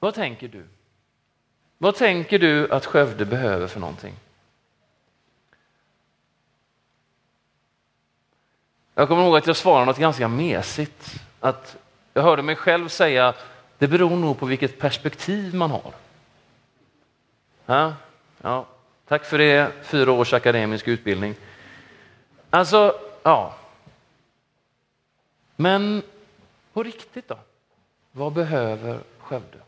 Vad 0.00 0.14
tänker 0.14 0.48
du? 0.48 0.66
Vad 1.78 1.96
tänker 1.96 2.38
du 2.38 2.72
att 2.72 2.86
Skövde 2.86 3.24
behöver 3.24 3.66
för 3.66 3.80
någonting? 3.80 4.14
Jag 8.94 9.08
kommer 9.08 9.22
ihåg 9.22 9.36
att 9.36 9.46
jag 9.46 9.56
svarade 9.56 9.86
något 9.86 9.98
ganska 9.98 10.28
mesigt. 10.28 11.14
Att 11.40 11.76
jag 12.14 12.22
hörde 12.22 12.42
mig 12.42 12.56
själv 12.56 12.88
säga, 12.88 13.34
det 13.78 13.88
beror 13.88 14.16
nog 14.16 14.38
på 14.38 14.46
vilket 14.46 14.78
perspektiv 14.78 15.54
man 15.54 15.70
har. 15.70 15.92
Ja, 17.66 17.94
ja. 18.42 18.66
Tack 19.08 19.24
för 19.24 19.38
det, 19.38 19.72
fyra 19.82 20.12
års 20.12 20.32
akademisk 20.32 20.88
utbildning. 20.88 21.34
Alltså, 22.50 23.00
ja. 23.22 23.54
Men 25.56 26.02
på 26.72 26.82
riktigt 26.82 27.28
då? 27.28 27.38
Vad 28.12 28.32
behöver 28.32 29.00
Skövde? 29.18 29.58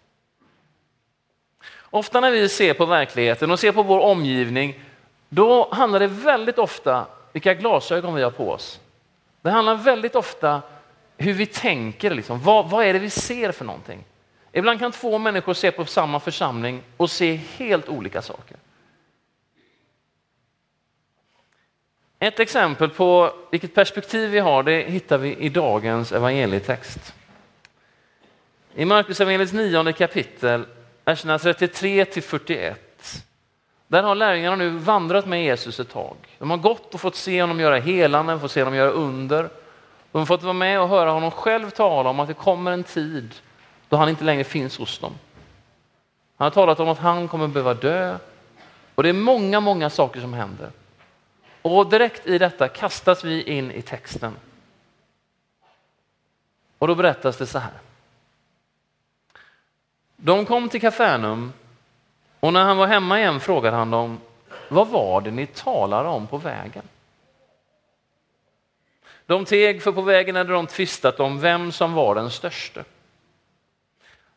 Ofta 1.94 2.20
när 2.20 2.30
vi 2.30 2.48
ser 2.48 2.74
på 2.74 2.86
verkligheten 2.86 3.50
och 3.50 3.60
ser 3.60 3.72
på 3.72 3.82
vår 3.82 4.00
omgivning, 4.00 4.80
då 5.28 5.68
handlar 5.72 6.00
det 6.00 6.06
väldigt 6.06 6.58
ofta 6.58 7.06
vilka 7.32 7.54
glasögon 7.54 8.14
vi 8.14 8.22
har 8.22 8.30
på 8.30 8.50
oss. 8.50 8.80
Det 9.42 9.50
handlar 9.50 9.74
väldigt 9.74 10.14
ofta 10.14 10.62
hur 11.16 11.32
vi 11.32 11.46
tänker, 11.46 12.14
liksom. 12.14 12.40
vad, 12.42 12.70
vad 12.70 12.86
är 12.86 12.92
det 12.92 12.98
vi 12.98 13.10
ser 13.10 13.52
för 13.52 13.64
någonting? 13.64 14.04
Ibland 14.52 14.78
kan 14.78 14.92
två 14.92 15.18
människor 15.18 15.54
se 15.54 15.70
på 15.70 15.84
samma 15.84 16.20
församling 16.20 16.82
och 16.96 17.10
se 17.10 17.34
helt 17.34 17.88
olika 17.88 18.22
saker. 18.22 18.56
Ett 22.18 22.40
exempel 22.40 22.88
på 22.88 23.32
vilket 23.50 23.74
perspektiv 23.74 24.30
vi 24.30 24.38
har 24.38 24.62
det 24.62 24.82
hittar 24.82 25.18
vi 25.18 25.36
i 25.36 25.48
dagens 25.48 26.12
evangelietext. 26.12 27.14
I 28.74 28.84
Markus 28.84 29.20
evangeliets 29.20 29.52
nionde 29.52 29.92
kapitel, 29.92 30.64
verserna 31.04 31.38
33 31.38 32.04
till 32.04 32.22
41. 32.22 33.24
Där 33.86 34.02
har 34.02 34.14
lärjungarna 34.14 34.56
nu 34.56 34.70
vandrat 34.70 35.26
med 35.26 35.44
Jesus 35.44 35.80
ett 35.80 35.90
tag. 35.90 36.16
De 36.38 36.50
har 36.50 36.56
gått 36.56 36.94
och 36.94 37.00
fått 37.00 37.16
se 37.16 37.40
honom 37.40 37.60
göra 37.60 37.78
helanden, 37.78 38.40
fått 38.40 38.50
se 38.50 38.60
honom 38.60 38.74
göra 38.74 38.90
under. 38.90 39.48
De 40.12 40.18
har 40.18 40.26
fått 40.26 40.42
vara 40.42 40.52
med 40.52 40.80
och 40.80 40.88
höra 40.88 41.10
honom 41.10 41.30
själv 41.30 41.70
tala 41.70 42.10
om 42.10 42.20
att 42.20 42.28
det 42.28 42.34
kommer 42.34 42.72
en 42.72 42.84
tid 42.84 43.34
då 43.88 43.96
han 43.96 44.08
inte 44.08 44.24
längre 44.24 44.44
finns 44.44 44.78
hos 44.78 44.98
dem. 44.98 45.12
Han 46.36 46.46
har 46.46 46.50
talat 46.50 46.80
om 46.80 46.88
att 46.88 46.98
han 46.98 47.28
kommer 47.28 47.48
behöva 47.48 47.74
dö 47.74 48.16
och 48.94 49.02
det 49.02 49.08
är 49.08 49.12
många, 49.12 49.60
många 49.60 49.90
saker 49.90 50.20
som 50.20 50.32
händer. 50.32 50.70
Och 51.62 51.90
direkt 51.90 52.26
i 52.26 52.38
detta 52.38 52.68
kastas 52.68 53.24
vi 53.24 53.42
in 53.42 53.70
i 53.70 53.82
texten. 53.82 54.36
Och 56.78 56.88
då 56.88 56.94
berättas 56.94 57.36
det 57.36 57.46
så 57.46 57.58
här. 57.58 57.72
De 60.24 60.46
kom 60.46 60.68
till 60.68 60.80
Kafarnaum 60.80 61.52
och 62.40 62.52
när 62.52 62.64
han 62.64 62.76
var 62.76 62.86
hemma 62.86 63.18
igen 63.18 63.40
frågade 63.40 63.76
han 63.76 63.90
dem, 63.90 64.20
vad 64.68 64.88
var 64.88 65.20
det 65.20 65.30
ni 65.30 65.46
talade 65.46 66.08
om 66.08 66.26
på 66.26 66.38
vägen? 66.38 66.84
De 69.26 69.44
teg 69.44 69.82
för 69.82 69.92
på 69.92 70.02
vägen 70.02 70.36
hade 70.36 70.52
de 70.52 70.66
tvistat 70.66 71.20
om 71.20 71.40
vem 71.40 71.72
som 71.72 71.92
var 71.92 72.14
den 72.14 72.30
störste. 72.30 72.84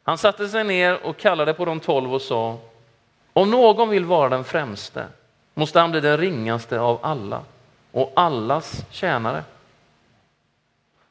Han 0.03 0.17
satte 0.17 0.47
sig 0.47 0.63
ner 0.63 1.05
och 1.05 1.17
kallade 1.17 1.53
på 1.53 1.65
de 1.65 1.79
tolv 1.79 2.13
och 2.13 2.21
sa, 2.21 2.57
om 3.33 3.51
någon 3.51 3.89
vill 3.89 4.05
vara 4.05 4.29
den 4.29 4.43
främste 4.43 5.07
måste 5.53 5.79
han 5.79 5.91
bli 5.91 6.01
den 6.01 6.17
ringaste 6.17 6.79
av 6.79 6.99
alla 7.01 7.43
och 7.91 8.11
allas 8.15 8.85
tjänare. 8.91 9.43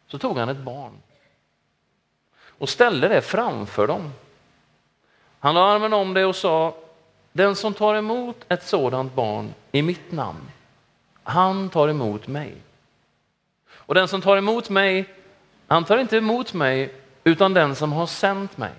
Så 0.06 0.18
tog 0.18 0.38
han 0.38 0.48
ett 0.48 0.56
barn 0.56 0.92
och 2.58 2.68
ställde 2.68 3.08
det 3.08 3.22
framför 3.22 3.86
dem. 3.86 4.12
Han 5.44 5.54
la 5.54 5.74
armen 5.74 5.92
om 5.92 6.14
det 6.14 6.24
och 6.24 6.36
sa, 6.36 6.74
den 7.32 7.56
som 7.56 7.74
tar 7.74 7.94
emot 7.94 8.36
ett 8.48 8.62
sådant 8.62 9.14
barn 9.14 9.54
i 9.72 9.82
mitt 9.82 10.12
namn, 10.12 10.50
han 11.22 11.70
tar 11.70 11.88
emot 11.88 12.26
mig. 12.26 12.54
Och 13.68 13.94
den 13.94 14.08
som 14.08 14.20
tar 14.20 14.36
emot 14.36 14.70
mig, 14.70 15.14
han 15.66 15.84
tar 15.84 15.98
inte 15.98 16.16
emot 16.16 16.52
mig 16.52 16.94
utan 17.24 17.54
den 17.54 17.76
som 17.76 17.92
har 17.92 18.06
sänt 18.06 18.56
mig. 18.56 18.72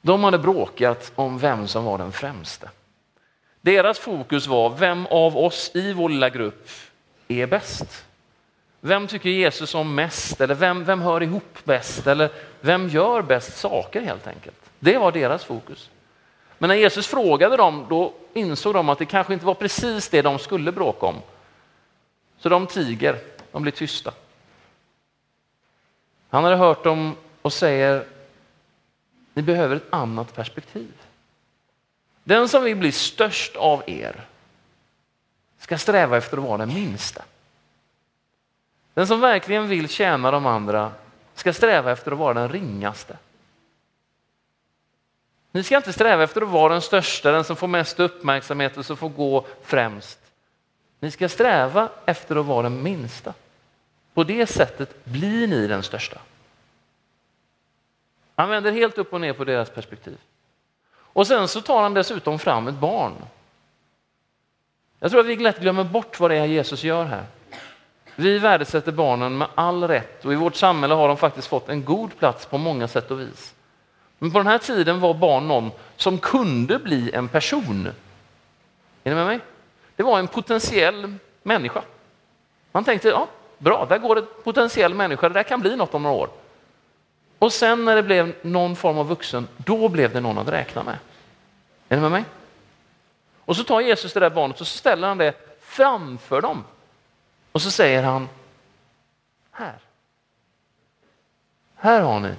De 0.00 0.24
hade 0.24 0.38
bråkat 0.38 1.12
om 1.14 1.38
vem 1.38 1.68
som 1.68 1.84
var 1.84 1.98
den 1.98 2.12
främste. 2.12 2.70
Deras 3.60 3.98
fokus 3.98 4.46
var 4.46 4.70
vem 4.70 5.06
av 5.06 5.36
oss 5.36 5.70
i 5.74 5.92
vår 5.92 6.08
lilla 6.08 6.30
grupp 6.30 6.68
är 7.28 7.46
bäst? 7.46 8.06
Vem 8.86 9.06
tycker 9.06 9.30
Jesus 9.30 9.74
om 9.74 9.94
mest? 9.94 10.40
Eller 10.40 10.54
vem, 10.54 10.84
vem 10.84 11.00
hör 11.00 11.22
ihop 11.22 11.58
bäst? 11.64 12.06
Eller 12.06 12.30
vem 12.60 12.88
gör 12.88 13.22
bäst 13.22 13.56
saker 13.56 14.00
helt 14.00 14.26
enkelt? 14.26 14.70
Det 14.78 14.98
var 14.98 15.12
deras 15.12 15.44
fokus. 15.44 15.90
Men 16.58 16.68
när 16.68 16.74
Jesus 16.74 17.06
frågade 17.06 17.56
dem, 17.56 17.86
då 17.88 18.14
insåg 18.34 18.74
de 18.74 18.88
att 18.88 18.98
det 18.98 19.06
kanske 19.06 19.32
inte 19.32 19.46
var 19.46 19.54
precis 19.54 20.08
det 20.08 20.22
de 20.22 20.38
skulle 20.38 20.72
bråka 20.72 21.06
om. 21.06 21.16
Så 22.38 22.48
de 22.48 22.66
tiger, 22.66 23.18
de 23.52 23.62
blir 23.62 23.72
tysta. 23.72 24.12
Han 26.30 26.44
hade 26.44 26.56
hört 26.56 26.84
dem 26.84 27.16
och 27.42 27.52
säger, 27.52 28.06
ni 29.34 29.42
behöver 29.42 29.76
ett 29.76 29.86
annat 29.90 30.34
perspektiv. 30.34 30.92
Den 32.24 32.48
som 32.48 32.64
vill 32.64 32.76
bli 32.76 32.92
störst 32.92 33.56
av 33.56 33.82
er 33.86 34.24
ska 35.58 35.78
sträva 35.78 36.16
efter 36.16 36.36
att 36.36 36.44
vara 36.44 36.58
den 36.58 36.74
minsta. 36.74 37.22
Den 38.96 39.06
som 39.06 39.20
verkligen 39.20 39.68
vill 39.68 39.88
tjäna 39.88 40.30
de 40.30 40.46
andra 40.46 40.92
ska 41.34 41.52
sträva 41.52 41.92
efter 41.92 42.12
att 42.12 42.18
vara 42.18 42.34
den 42.34 42.48
ringaste. 42.48 43.16
Ni 45.50 45.62
ska 45.62 45.76
inte 45.76 45.92
sträva 45.92 46.22
efter 46.22 46.42
att 46.42 46.48
vara 46.48 46.72
den 46.72 46.82
största, 46.82 47.32
den 47.32 47.44
som 47.44 47.56
får 47.56 47.66
mest 47.66 48.00
uppmärksamhet 48.00 48.76
och 48.76 48.86
som 48.86 48.96
får 48.96 49.08
gå 49.08 49.46
främst. 49.62 50.18
Ni 51.00 51.10
ska 51.10 51.28
sträva 51.28 51.88
efter 52.06 52.36
att 52.36 52.46
vara 52.46 52.62
den 52.62 52.82
minsta. 52.82 53.34
På 54.14 54.24
det 54.24 54.46
sättet 54.46 55.04
blir 55.04 55.46
ni 55.46 55.66
den 55.66 55.82
största. 55.82 56.20
Han 58.34 58.48
vänder 58.48 58.72
helt 58.72 58.98
upp 58.98 59.12
och 59.12 59.20
ner 59.20 59.32
på 59.32 59.44
deras 59.44 59.70
perspektiv. 59.70 60.18
Och 60.94 61.26
sen 61.26 61.48
så 61.48 61.60
tar 61.60 61.82
han 61.82 61.94
dessutom 61.94 62.38
fram 62.38 62.68
ett 62.68 62.74
barn. 62.74 63.14
Jag 64.98 65.10
tror 65.10 65.20
att 65.20 65.26
vi 65.26 65.36
lätt 65.36 65.60
glömmer 65.60 65.84
bort 65.84 66.20
vad 66.20 66.30
det 66.30 66.36
är 66.36 66.44
Jesus 66.44 66.84
gör 66.84 67.04
här. 67.04 67.24
Vi 68.16 68.38
värdesätter 68.38 68.92
barnen 68.92 69.38
med 69.38 69.48
all 69.54 69.88
rätt 69.88 70.24
och 70.24 70.32
i 70.32 70.36
vårt 70.36 70.56
samhälle 70.56 70.94
har 70.94 71.08
de 71.08 71.16
faktiskt 71.16 71.48
fått 71.48 71.68
en 71.68 71.84
god 71.84 72.18
plats 72.18 72.46
på 72.46 72.58
många 72.58 72.88
sätt 72.88 73.10
och 73.10 73.20
vis. 73.20 73.54
Men 74.18 74.30
på 74.30 74.38
den 74.38 74.46
här 74.46 74.58
tiden 74.58 75.00
var 75.00 75.14
barn 75.14 75.48
någon 75.48 75.70
som 75.96 76.18
kunde 76.18 76.78
bli 76.78 77.10
en 77.14 77.28
person. 77.28 77.86
Är 79.04 79.10
ni 79.10 79.14
med 79.14 79.26
mig? 79.26 79.40
Det 79.96 80.02
var 80.02 80.18
en 80.18 80.28
potentiell 80.28 81.14
människa. 81.42 81.82
Man 82.72 82.84
tänkte, 82.84 83.08
ja, 83.08 83.28
bra, 83.58 83.86
där 83.88 83.98
går 83.98 84.18
en 84.18 84.26
potentiell 84.44 84.94
människa, 84.94 85.28
det 85.28 85.34
där 85.34 85.42
kan 85.42 85.60
bli 85.60 85.76
något 85.76 85.94
om 85.94 86.02
några 86.02 86.16
år. 86.16 86.28
Och 87.38 87.52
sen 87.52 87.84
när 87.84 87.96
det 87.96 88.02
blev 88.02 88.34
någon 88.42 88.76
form 88.76 88.98
av 88.98 89.08
vuxen, 89.08 89.48
då 89.56 89.88
blev 89.88 90.12
det 90.12 90.20
någon 90.20 90.38
att 90.38 90.48
räkna 90.48 90.82
med. 90.82 90.98
Är 91.88 91.96
ni 91.96 92.02
med 92.02 92.10
mig? 92.10 92.24
Och 93.44 93.56
så 93.56 93.64
tar 93.64 93.80
Jesus 93.80 94.12
det 94.12 94.20
där 94.20 94.30
barnet 94.30 94.60
och 94.60 94.66
så 94.66 94.78
ställer 94.78 95.08
han 95.08 95.18
det 95.18 95.34
framför 95.60 96.40
dem. 96.40 96.64
Och 97.56 97.62
så 97.62 97.70
säger 97.70 98.02
han, 98.02 98.28
här. 99.50 99.78
Här 101.74 102.00
har 102.00 102.20
ni 102.20 102.34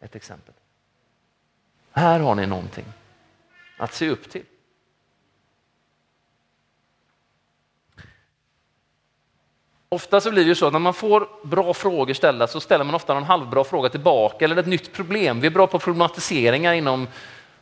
ett 0.00 0.14
exempel. 0.14 0.54
Här 1.92 2.20
har 2.20 2.34
ni 2.34 2.46
någonting 2.46 2.84
att 3.78 3.94
se 3.94 4.08
upp 4.08 4.30
till. 4.30 4.44
Ofta 9.88 10.20
så 10.20 10.30
blir 10.30 10.44
det 10.44 10.48
ju 10.48 10.54
så 10.54 10.66
att 10.66 10.72
när 10.72 10.80
man 10.80 10.94
får 10.94 11.28
bra 11.42 11.74
frågor 11.74 12.14
ställda 12.14 12.46
så 12.46 12.60
ställer 12.60 12.84
man 12.84 12.94
ofta 12.94 13.16
en 13.16 13.24
halvbra 13.24 13.64
fråga 13.64 13.88
tillbaka 13.88 14.44
eller 14.44 14.56
ett 14.56 14.66
nytt 14.66 14.92
problem. 14.92 15.40
Vi 15.40 15.46
är 15.46 15.50
bra 15.50 15.66
på 15.66 15.78
problematiseringar 15.78 16.72
inom 16.72 17.08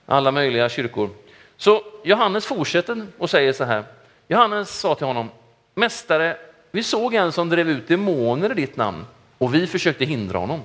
alla 0.07 0.31
möjliga 0.31 0.69
kyrkor. 0.69 1.11
Så 1.57 1.83
Johannes 2.05 2.47
fortsätter 2.47 3.07
och 3.19 3.31
säger 3.31 3.53
så 3.53 3.65
här. 3.65 3.85
Johannes 4.29 4.81
sa 4.81 4.95
till 4.95 5.07
honom, 5.07 5.31
Mästare, 5.75 6.37
vi 6.71 6.83
såg 6.83 7.15
en 7.15 7.33
som 7.33 7.49
drev 7.49 7.69
ut 7.69 7.89
demoner 7.89 8.51
i 8.51 8.55
ditt 8.55 8.77
namn 8.77 9.07
och 9.39 9.55
vi 9.55 9.67
försökte 9.67 10.05
hindra 10.05 10.39
honom 10.39 10.61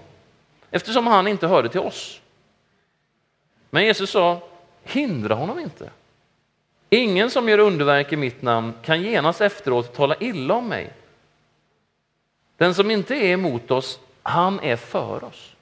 eftersom 0.72 1.08
han 1.08 1.28
inte 1.28 1.48
hörde 1.48 1.70
till 1.70 1.80
oss. 1.80 2.22
Men 3.70 3.84
Jesus 3.84 4.10
sa, 4.10 4.42
hindra 4.84 5.36
honom 5.36 5.60
inte. 5.60 5.90
Ingen 6.90 7.30
som 7.30 7.50
gör 7.50 7.60
underverk 7.60 8.14
i 8.14 8.16
mitt 8.16 8.42
namn 8.42 8.74
kan 8.84 9.02
genast 9.02 9.42
efteråt 9.42 9.96
tala 9.96 10.16
illa 10.20 10.54
om 10.54 10.68
mig. 10.68 10.94
Den 12.58 12.76
som 12.76 12.92
inte 12.92 13.16
är 13.16 13.34
emot 13.34 13.72
oss, 13.72 14.00
han 14.24 14.60
är 14.60 14.76
för 14.76 15.24
oss. 15.24 15.56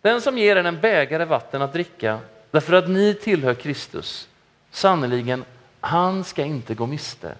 Den 0.00 0.20
som 0.20 0.38
ger 0.38 0.56
en 0.56 0.66
en 0.66 0.80
bägare 0.80 1.24
vatten 1.24 1.62
att 1.62 1.72
dricka 1.72 2.20
därför 2.50 2.72
att 2.72 2.88
ni 2.88 3.14
tillhör 3.14 3.54
Kristus, 3.54 4.28
sannerligen, 4.70 5.44
han 5.80 6.24
ska 6.24 6.44
inte 6.44 6.74
gå 6.74 6.86
miste 6.86 7.36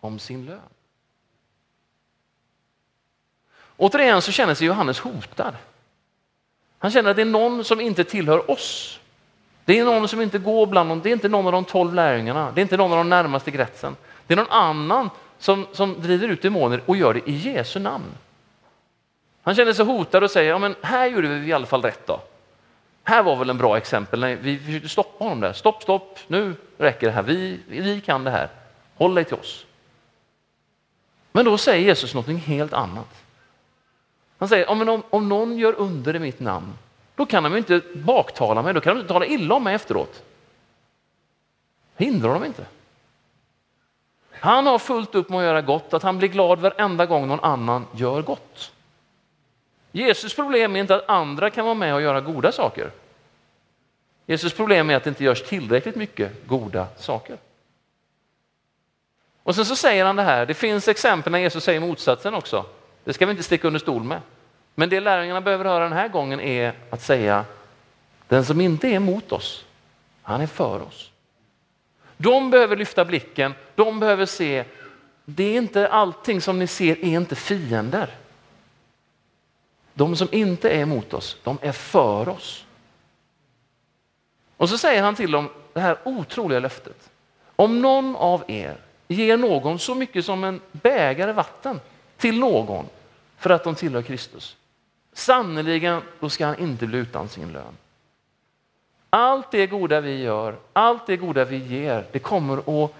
om 0.00 0.18
sin 0.18 0.46
lön. 0.46 0.60
Återigen 3.76 4.22
så 4.22 4.32
känner 4.32 4.54
sig 4.54 4.66
Johannes 4.66 5.00
hotad. 5.00 5.56
Han 6.78 6.90
känner 6.90 7.10
att 7.10 7.16
det 7.16 7.22
är 7.22 7.26
någon 7.26 7.64
som 7.64 7.80
inte 7.80 8.04
tillhör 8.04 8.50
oss. 8.50 9.00
Det 9.64 9.78
är 9.78 9.84
någon 9.84 10.08
som 10.08 10.20
inte 10.20 10.38
går 10.38 10.66
bland 10.66 10.88
dem. 10.88 11.00
Det 11.02 11.08
är 11.08 11.12
inte 11.12 11.28
någon 11.28 11.46
av 11.46 11.52
de 11.52 11.64
tolv 11.64 11.94
lärjungarna. 11.94 12.52
Det 12.52 12.60
är 12.60 12.62
inte 12.62 12.76
någon 12.76 12.92
av 12.92 12.98
de 12.98 13.08
närmaste 13.08 13.50
kretsen. 13.50 13.96
Det 14.26 14.34
är 14.34 14.36
någon 14.36 14.50
annan 14.50 15.10
som, 15.38 15.66
som 15.72 16.00
driver 16.02 16.28
ut 16.28 16.42
demoner 16.42 16.82
och 16.86 16.96
gör 16.96 17.14
det 17.14 17.30
i 17.30 17.36
Jesu 17.36 17.78
namn. 17.78 18.12
Han 19.42 19.54
känner 19.54 19.72
sig 19.72 19.84
hotad 19.84 20.24
och 20.24 20.30
säger, 20.30 20.50
ja, 20.50 20.58
men 20.58 20.74
här 20.82 21.06
gjorde 21.06 21.28
vi 21.28 21.48
i 21.48 21.52
alla 21.52 21.66
fall 21.66 21.82
rätt 21.82 22.06
då. 22.06 22.20
Här 23.02 23.22
var 23.22 23.36
väl 23.36 23.50
en 23.50 23.58
bra 23.58 23.76
exempel 23.76 24.20
när 24.20 24.36
vi 24.36 24.58
försökte 24.58 24.88
stoppa 24.88 25.24
honom 25.24 25.40
där. 25.40 25.52
Stopp, 25.52 25.82
stopp, 25.82 26.18
nu 26.26 26.54
räcker 26.78 27.06
det 27.06 27.12
här. 27.12 27.22
Vi, 27.22 27.60
vi 27.68 28.00
kan 28.00 28.24
det 28.24 28.30
här. 28.30 28.48
Håll 28.96 29.14
dig 29.14 29.24
till 29.24 29.36
oss. 29.36 29.66
Men 31.32 31.44
då 31.44 31.58
säger 31.58 31.86
Jesus 31.86 32.14
någonting 32.14 32.36
helt 32.38 32.72
annat. 32.72 33.24
Han 34.38 34.48
säger, 34.48 34.70
om, 34.70 35.02
om 35.10 35.28
någon 35.28 35.58
gör 35.58 35.74
under 35.78 36.16
i 36.16 36.18
mitt 36.18 36.40
namn, 36.40 36.72
då 37.14 37.26
kan 37.26 37.42
de 37.42 37.56
inte 37.56 37.80
baktala 37.94 38.62
mig, 38.62 38.74
då 38.74 38.80
kan 38.80 38.94
de 38.94 39.00
inte 39.00 39.12
tala 39.12 39.26
illa 39.26 39.54
om 39.54 39.64
mig 39.64 39.74
efteråt. 39.74 40.22
Hindrar 41.96 42.34
de 42.34 42.44
inte. 42.44 42.64
Han 44.30 44.66
har 44.66 44.78
fullt 44.78 45.14
upp 45.14 45.28
med 45.28 45.38
att 45.38 45.44
göra 45.44 45.62
gott, 45.62 45.94
att 45.94 46.02
han 46.02 46.18
blir 46.18 46.28
glad 46.28 46.58
varenda 46.58 47.06
gång 47.06 47.28
någon 47.28 47.40
annan 47.40 47.86
gör 47.92 48.22
gott. 48.22 48.72
Jesus 49.92 50.34
problem 50.34 50.76
är 50.76 50.80
inte 50.80 50.94
att 50.94 51.08
andra 51.08 51.50
kan 51.50 51.64
vara 51.64 51.74
med 51.74 51.94
och 51.94 52.02
göra 52.02 52.20
goda 52.20 52.52
saker. 52.52 52.90
Jesus 54.26 54.52
problem 54.52 54.90
är 54.90 54.96
att 54.96 55.04
det 55.04 55.10
inte 55.10 55.24
görs 55.24 55.42
tillräckligt 55.42 55.96
mycket 55.96 56.46
goda 56.46 56.86
saker. 56.98 57.36
Och 59.50 59.56
sen 59.56 59.64
så 59.64 59.76
säger 59.76 60.04
han 60.04 60.16
det 60.16 60.22
här, 60.22 60.46
det 60.46 60.54
finns 60.54 60.88
exempel 60.88 61.32
när 61.32 61.38
Jesus 61.38 61.64
säger 61.64 61.80
motsatsen 61.80 62.34
också. 62.34 62.66
Det 63.04 63.12
ska 63.12 63.26
vi 63.26 63.30
inte 63.30 63.42
sticka 63.42 63.66
under 63.66 63.80
stol 63.80 64.04
med. 64.04 64.20
Men 64.74 64.88
det 64.88 65.00
lärjungarna 65.00 65.40
behöver 65.40 65.64
höra 65.64 65.84
den 65.84 65.92
här 65.92 66.08
gången 66.08 66.40
är 66.40 66.74
att 66.90 67.02
säga, 67.02 67.44
den 68.28 68.44
som 68.44 68.60
inte 68.60 68.88
är 68.88 68.92
emot 68.92 69.32
oss, 69.32 69.64
han 70.22 70.40
är 70.40 70.46
för 70.46 70.82
oss. 70.82 71.10
De 72.16 72.50
behöver 72.50 72.76
lyfta 72.76 73.04
blicken, 73.04 73.54
de 73.74 74.00
behöver 74.00 74.26
se, 74.26 74.64
det 75.24 75.44
är 75.44 75.56
inte 75.56 75.88
allting 75.88 76.40
som 76.40 76.58
ni 76.58 76.66
ser 76.66 76.98
är 76.98 77.16
inte 77.16 77.36
fiender. 77.36 78.14
De 79.94 80.16
som 80.16 80.28
inte 80.32 80.70
är 80.70 80.80
emot 80.80 81.14
oss, 81.14 81.36
de 81.44 81.58
är 81.62 81.72
för 81.72 82.28
oss. 82.28 82.64
Och 84.56 84.68
så 84.68 84.78
säger 84.78 85.02
han 85.02 85.14
till 85.14 85.30
dem 85.30 85.48
det 85.72 85.80
här 85.80 85.98
otroliga 86.04 86.60
löftet. 86.60 87.10
Om 87.56 87.82
någon 87.82 88.16
av 88.16 88.44
er 88.48 88.76
ger 89.14 89.36
någon 89.36 89.78
så 89.78 89.94
mycket 89.94 90.24
som 90.24 90.44
en 90.44 90.60
bägare 90.72 91.32
vatten 91.32 91.80
till 92.16 92.38
någon 92.38 92.86
för 93.36 93.50
att 93.50 93.64
de 93.64 93.74
tillhör 93.74 94.02
Kristus, 94.02 94.56
Sannerligen, 95.12 96.02
då 96.20 96.30
ska 96.30 96.46
han 96.46 96.58
inte 96.58 96.86
bli 96.86 96.98
utan 96.98 97.28
sin 97.28 97.52
lön. 97.52 97.76
Allt 99.10 99.50
det 99.50 99.66
goda 99.66 100.00
vi 100.00 100.22
gör, 100.22 100.56
allt 100.72 101.06
det 101.06 101.16
goda 101.16 101.44
vi 101.44 101.56
ger, 101.56 102.06
det 102.12 102.18
kommer 102.18 102.84
att 102.84 102.94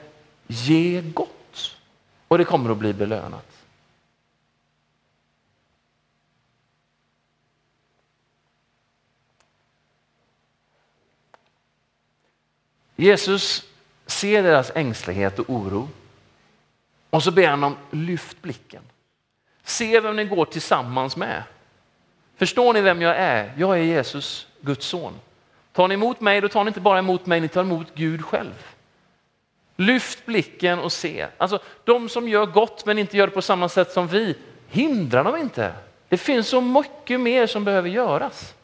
ge 0.47 1.01
gott 1.01 1.77
och 2.29 2.39
det 2.39 2.45
kommer 2.45 2.71
att 2.71 2.79
bli 2.79 2.93
belönat. 2.93 3.47
Jesus 12.97 13.65
ser 14.07 14.43
deras 14.43 14.71
ängslighet 14.75 15.39
och 15.39 15.51
oro 15.51 15.89
och 17.11 17.23
så 17.23 17.31
ber 17.31 17.49
han 17.49 17.61
dem 17.61 17.77
lyft 17.91 18.43
blicken. 18.43 18.83
Se 19.63 20.01
vem 20.01 20.17
ni 20.17 20.25
går 20.25 20.45
tillsammans 20.45 21.17
med. 21.17 21.43
Förstår 22.37 22.73
ni 22.73 22.81
vem 22.81 23.03
jag 23.03 23.17
är? 23.17 23.53
Jag 23.57 23.79
är 23.79 23.83
Jesus, 23.83 24.47
Guds 24.61 24.87
son. 24.87 25.15
Tar 25.73 25.89
ni 25.89 25.95
emot 25.95 26.21
mig, 26.21 26.41
då 26.41 26.49
tar 26.49 26.65
ni 26.65 26.69
inte 26.69 26.81
bara 26.81 26.99
emot 26.99 27.27
mig, 27.27 27.41
ni 27.41 27.49
tar 27.49 27.61
emot 27.61 27.87
Gud 27.95 28.25
själv. 28.25 28.67
Lyft 29.77 30.27
blicken 30.27 30.79
och 30.79 30.93
se. 30.93 31.27
Alltså, 31.39 31.59
de 31.85 32.09
som 32.09 32.29
gör 32.29 32.47
gott 32.47 32.87
men 32.87 32.99
inte 32.99 33.17
gör 33.17 33.27
det 33.27 33.33
på 33.33 33.43
samma 33.43 33.69
sätt 33.69 33.93
som 33.93 34.09
vi, 34.09 34.37
hindrar 34.69 35.25
dem 35.25 35.37
inte. 35.37 35.73
Det 36.09 36.17
finns 36.17 36.49
så 36.49 36.61
mycket 36.61 37.21
mer 37.21 37.47
som 37.47 37.65
behöver 37.65 37.89
göras. 37.89 38.55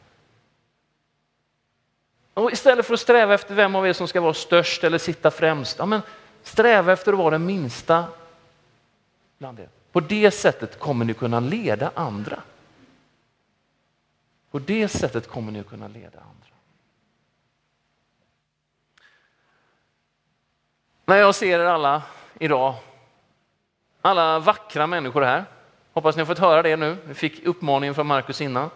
Och 2.33 2.51
istället 2.51 2.85
för 2.85 2.93
att 2.93 2.99
sträva 2.99 3.33
efter 3.33 3.55
vem 3.55 3.75
av 3.75 3.87
er 3.87 3.93
som 3.93 4.07
ska 4.07 4.21
vara 4.21 4.33
störst 4.33 4.83
eller 4.83 4.97
sitta 4.97 5.31
främst, 5.31 5.79
ja, 5.79 5.85
men 5.85 6.01
sträva 6.43 6.93
efter 6.93 7.11
att 7.13 7.17
vara 7.17 7.29
den 7.29 7.45
minsta 7.45 8.05
bland 9.37 9.59
er. 9.59 9.69
På 9.91 9.99
det 9.99 10.31
sättet 10.31 10.79
kommer 10.79 11.05
ni 11.05 11.13
kunna 11.13 11.39
leda 11.39 11.91
andra. 11.95 12.41
På 14.51 14.59
det 14.59 14.87
sättet 14.87 15.27
kommer 15.27 15.51
ni 15.51 15.63
kunna 15.63 15.87
leda 15.87 16.19
andra. 16.19 16.47
När 21.05 21.17
jag 21.17 21.35
ser 21.35 21.59
er 21.59 21.65
alla 21.65 22.01
idag, 22.39 22.75
alla 24.01 24.39
vackra 24.39 24.87
människor 24.87 25.21
här, 25.21 25.45
hoppas 25.93 26.15
ni 26.15 26.21
har 26.21 26.25
fått 26.25 26.39
höra 26.39 26.61
det 26.61 26.75
nu, 26.75 26.97
vi 27.05 27.13
fick 27.13 27.45
uppmaningen 27.45 27.95
från 27.95 28.07
Markus 28.07 28.41
innan. 28.41 28.69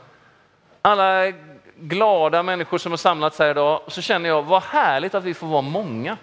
Alla 0.81 1.31
glada 1.75 2.43
människor 2.43 2.77
som 2.77 2.91
har 2.91 2.97
samlats 2.97 3.39
här 3.39 3.51
idag, 3.51 3.81
så 3.87 4.01
känner 4.01 4.29
jag 4.29 4.43
vad 4.43 4.63
härligt 4.63 5.15
att 5.15 5.23
vi 5.23 5.33
får 5.33 5.47
vara 5.47 5.61
många. 5.61 6.17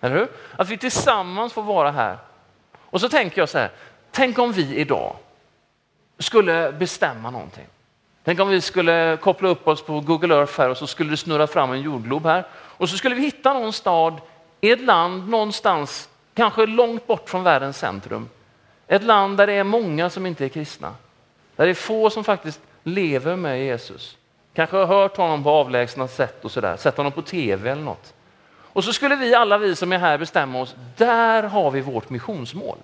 Eller 0.00 0.16
hur? 0.16 0.28
Att 0.56 0.68
vi 0.68 0.78
tillsammans 0.78 1.52
får 1.52 1.62
vara 1.62 1.90
här. 1.90 2.18
Och 2.90 3.00
så 3.00 3.08
tänker 3.08 3.40
jag 3.40 3.48
så 3.48 3.58
här, 3.58 3.70
tänk 4.10 4.38
om 4.38 4.52
vi 4.52 4.76
idag 4.76 5.16
skulle 6.18 6.72
bestämma 6.72 7.30
någonting. 7.30 7.66
Tänk 8.24 8.40
om 8.40 8.48
vi 8.48 8.60
skulle 8.60 9.18
koppla 9.20 9.48
upp 9.48 9.68
oss 9.68 9.82
på 9.82 10.00
Google 10.00 10.34
Earth 10.34 10.58
här 10.58 10.68
och 10.68 10.76
så 10.76 10.86
skulle 10.86 11.10
det 11.10 11.16
snurra 11.16 11.46
fram 11.46 11.72
en 11.72 11.80
jordglob 11.80 12.26
här. 12.26 12.44
Och 12.52 12.88
så 12.88 12.96
skulle 12.96 13.14
vi 13.14 13.22
hitta 13.22 13.52
någon 13.52 13.72
stad 13.72 14.20
i 14.60 14.70
ett 14.70 14.80
land 14.80 15.28
någonstans, 15.28 16.08
kanske 16.34 16.66
långt 16.66 17.06
bort 17.06 17.30
från 17.30 17.42
världens 17.42 17.78
centrum. 17.78 18.28
Ett 18.86 19.02
land 19.02 19.36
där 19.36 19.46
det 19.46 19.52
är 19.52 19.64
många 19.64 20.10
som 20.10 20.26
inte 20.26 20.44
är 20.44 20.48
kristna. 20.48 20.94
Där 21.56 21.64
det 21.64 21.70
är 21.70 21.74
få 21.74 22.10
som 22.10 22.24
faktiskt 22.24 22.60
lever 22.82 23.36
med 23.36 23.64
Jesus. 23.64 24.16
Kanske 24.54 24.76
har 24.76 24.86
hört 24.86 25.16
honom 25.16 25.44
på 25.44 25.50
avlägsna 25.50 26.08
sätt 26.08 26.44
och 26.44 26.50
sådär, 26.50 26.76
sett 26.76 26.96
honom 26.96 27.12
på 27.12 27.22
tv 27.22 27.70
eller 27.70 27.82
något. 27.82 28.14
Och 28.80 28.84
så 28.84 28.92
skulle 28.92 29.16
vi 29.16 29.34
alla 29.34 29.58
vi 29.58 29.76
som 29.76 29.92
är 29.92 29.98
här 29.98 30.18
bestämma 30.18 30.60
oss, 30.60 30.74
där 30.96 31.42
har 31.42 31.70
vi 31.70 31.80
vårt 31.80 32.10
missionsmål. 32.10 32.78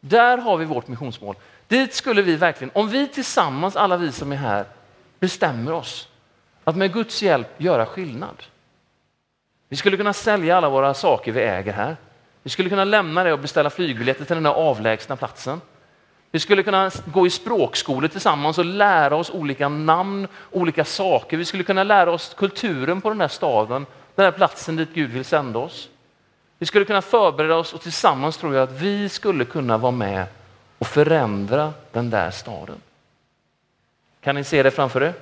Där 0.00 0.38
har 0.38 0.56
vi 0.56 0.64
vårt 0.64 0.88
missionsmål. 0.88 1.36
Dit 1.68 1.94
skulle 1.94 2.22
vi 2.22 2.36
verkligen, 2.36 2.70
om 2.74 2.88
vi 2.88 3.08
tillsammans, 3.08 3.76
alla 3.76 3.96
vi 3.96 4.12
som 4.12 4.32
är 4.32 4.36
här, 4.36 4.64
bestämmer 5.20 5.72
oss 5.72 6.08
att 6.64 6.76
med 6.76 6.92
Guds 6.92 7.22
hjälp 7.22 7.48
göra 7.56 7.86
skillnad. 7.86 8.42
Vi 9.68 9.76
skulle 9.76 9.96
kunna 9.96 10.12
sälja 10.12 10.56
alla 10.56 10.68
våra 10.68 10.94
saker 10.94 11.32
vi 11.32 11.40
äger 11.40 11.72
här. 11.72 11.96
Vi 12.42 12.50
skulle 12.50 12.68
kunna 12.68 12.84
lämna 12.84 13.24
det 13.24 13.32
och 13.32 13.38
beställa 13.38 13.70
flygbiljetter 13.70 14.24
till 14.24 14.36
den 14.36 14.42
där 14.42 14.50
avlägsna 14.50 15.16
platsen. 15.16 15.60
Vi 16.30 16.40
skulle 16.40 16.62
kunna 16.62 16.90
gå 17.06 17.26
i 17.26 17.30
språkskolor 17.30 18.08
tillsammans 18.08 18.58
och 18.58 18.64
lära 18.64 19.16
oss 19.16 19.30
olika 19.30 19.68
namn, 19.68 20.28
olika 20.50 20.84
saker. 20.84 21.36
Vi 21.36 21.44
skulle 21.44 21.64
kunna 21.64 21.84
lära 21.84 22.12
oss 22.12 22.34
kulturen 22.34 23.00
på 23.00 23.08
den 23.08 23.20
här 23.20 23.28
staden, 23.28 23.86
den 24.14 24.24
här 24.24 24.32
platsen 24.32 24.76
dit 24.76 24.94
Gud 24.94 25.10
vill 25.10 25.24
sända 25.24 25.58
oss. 25.58 25.88
Vi 26.58 26.66
skulle 26.66 26.84
kunna 26.84 27.02
förbereda 27.02 27.56
oss 27.56 27.72
och 27.72 27.80
tillsammans 27.80 28.36
tror 28.36 28.54
jag 28.54 28.62
att 28.62 28.80
vi 28.80 29.08
skulle 29.08 29.44
kunna 29.44 29.78
vara 29.78 29.92
med 29.92 30.26
och 30.78 30.86
förändra 30.86 31.72
den 31.92 32.10
där 32.10 32.30
staden. 32.30 32.80
Kan 34.20 34.34
ni 34.34 34.44
se 34.44 34.62
det 34.62 34.70
framför 34.70 35.02
er? 35.02 35.14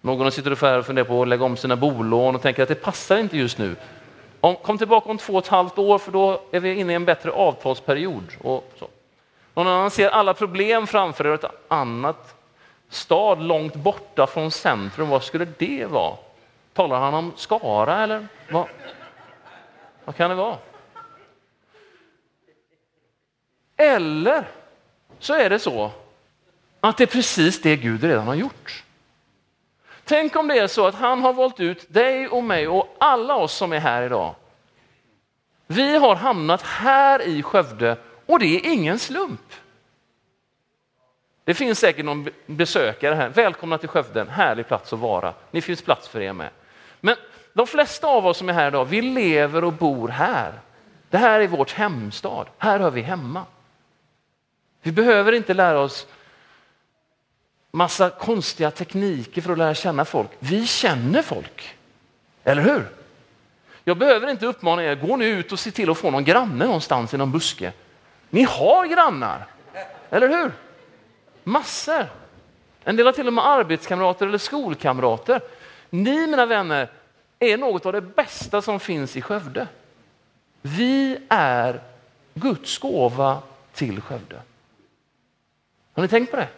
Någon 0.00 0.32
sitter 0.32 0.52
och 0.52 0.58
funderar 0.58 1.04
på 1.04 1.22
att 1.22 1.28
lägga 1.28 1.44
om 1.44 1.56
sina 1.56 1.76
bolån 1.76 2.34
och 2.34 2.42
tänker 2.42 2.62
att 2.62 2.68
det 2.68 2.74
passar 2.74 3.18
inte 3.18 3.38
just 3.38 3.58
nu. 3.58 3.76
Om, 4.40 4.56
kom 4.56 4.78
tillbaka 4.78 5.10
om 5.10 5.18
två 5.18 5.32
och 5.32 5.44
ett 5.44 5.48
halvt 5.48 5.78
år 5.78 5.98
för 5.98 6.12
då 6.12 6.40
är 6.50 6.60
vi 6.60 6.74
inne 6.74 6.92
i 6.92 6.96
en 6.96 7.04
bättre 7.04 7.30
avtalsperiod. 7.30 8.24
Och 8.40 8.72
så. 8.78 8.88
Någon 9.54 9.66
annan 9.66 9.90
ser 9.90 10.08
alla 10.08 10.34
problem 10.34 10.86
framför 10.86 11.24
er 11.24 11.28
och 11.28 11.44
ett 11.44 11.50
annat 11.68 12.34
stad 12.88 13.42
långt 13.42 13.74
borta 13.74 14.26
från 14.26 14.50
centrum. 14.50 15.08
Vad 15.08 15.22
skulle 15.22 15.46
det 15.58 15.86
vara? 15.90 16.16
Talar 16.80 17.00
han 17.00 17.14
om 17.14 17.32
Skara 17.36 18.02
eller 18.02 18.26
vad, 18.50 18.68
vad 20.04 20.16
kan 20.16 20.30
det 20.30 20.36
vara? 20.36 20.58
Eller 23.76 24.48
så 25.18 25.34
är 25.34 25.50
det 25.50 25.58
så 25.58 25.90
att 26.80 26.96
det 26.96 27.04
är 27.04 27.06
precis 27.06 27.62
det 27.62 27.76
Gud 27.76 28.04
redan 28.04 28.26
har 28.26 28.34
gjort. 28.34 28.84
Tänk 30.04 30.36
om 30.36 30.48
det 30.48 30.58
är 30.58 30.66
så 30.66 30.86
att 30.86 30.94
han 30.94 31.22
har 31.22 31.32
valt 31.32 31.60
ut 31.60 31.86
dig 31.88 32.28
och 32.28 32.44
mig 32.44 32.68
och 32.68 32.96
alla 32.98 33.36
oss 33.36 33.52
som 33.52 33.72
är 33.72 33.80
här 33.80 34.02
idag. 34.02 34.34
Vi 35.66 35.96
har 35.96 36.14
hamnat 36.14 36.62
här 36.62 37.22
i 37.22 37.42
Skövde 37.42 37.96
och 38.26 38.38
det 38.38 38.46
är 38.46 38.72
ingen 38.72 38.98
slump. 38.98 39.52
Det 41.44 41.54
finns 41.54 41.78
säkert 41.78 42.04
någon 42.04 42.28
besökare 42.46 43.14
här. 43.14 43.28
Välkomna 43.28 43.78
till 43.78 43.88
Skövde, 43.88 44.20
en 44.20 44.28
härlig 44.28 44.68
plats 44.68 44.92
att 44.92 44.98
vara. 44.98 45.34
Ni 45.50 45.60
finns 45.60 45.82
plats 45.82 46.08
för 46.08 46.20
er 46.20 46.32
med. 46.32 46.50
Men 47.00 47.16
de 47.52 47.66
flesta 47.66 48.06
av 48.06 48.26
oss 48.26 48.38
som 48.38 48.48
är 48.48 48.52
här 48.52 48.68
idag, 48.68 48.84
vi 48.84 49.02
lever 49.02 49.64
och 49.64 49.72
bor 49.72 50.08
här. 50.08 50.52
Det 51.10 51.18
här 51.18 51.40
är 51.40 51.48
vårt 51.48 51.72
hemstad. 51.72 52.46
Här 52.58 52.78
hör 52.78 52.90
vi 52.90 53.00
hemma. 53.00 53.44
Vi 54.82 54.92
behöver 54.92 55.32
inte 55.32 55.54
lära 55.54 55.80
oss 55.80 56.06
massa 57.70 58.10
konstiga 58.10 58.70
tekniker 58.70 59.42
för 59.42 59.52
att 59.52 59.58
lära 59.58 59.74
känna 59.74 60.04
folk. 60.04 60.30
Vi 60.38 60.66
känner 60.66 61.22
folk, 61.22 61.76
eller 62.44 62.62
hur? 62.62 62.88
Jag 63.84 63.98
behöver 63.98 64.30
inte 64.30 64.46
uppmana 64.46 64.84
er, 64.84 64.94
gå 64.94 65.16
nu 65.16 65.26
ut 65.28 65.52
och 65.52 65.58
se 65.58 65.70
till 65.70 65.90
att 65.90 65.98
få 65.98 66.10
någon 66.10 66.24
granne 66.24 66.64
någonstans 66.64 67.14
i 67.14 67.16
någon 67.16 67.32
buske. 67.32 67.72
Ni 68.30 68.42
har 68.42 68.86
grannar, 68.86 69.46
eller 70.10 70.28
hur? 70.28 70.52
Massor. 71.44 72.06
En 72.84 72.96
del 72.96 73.06
har 73.06 73.12
till 73.12 73.26
och 73.26 73.32
med 73.32 73.46
arbetskamrater 73.46 74.26
eller 74.26 74.38
skolkamrater. 74.38 75.40
Ni 75.90 76.26
mina 76.26 76.46
vänner 76.46 76.90
är 77.38 77.56
något 77.56 77.86
av 77.86 77.92
det 77.92 78.00
bästa 78.00 78.62
som 78.62 78.80
finns 78.80 79.16
i 79.16 79.22
Skövde. 79.22 79.68
Vi 80.62 81.18
är 81.28 81.82
Guds 82.34 82.78
gåva 82.78 83.42
till 83.72 84.00
Skövde. 84.00 84.42
Har 85.92 86.02
ni 86.02 86.08
tänkt 86.08 86.30
på 86.30 86.36
det? 86.36 86.48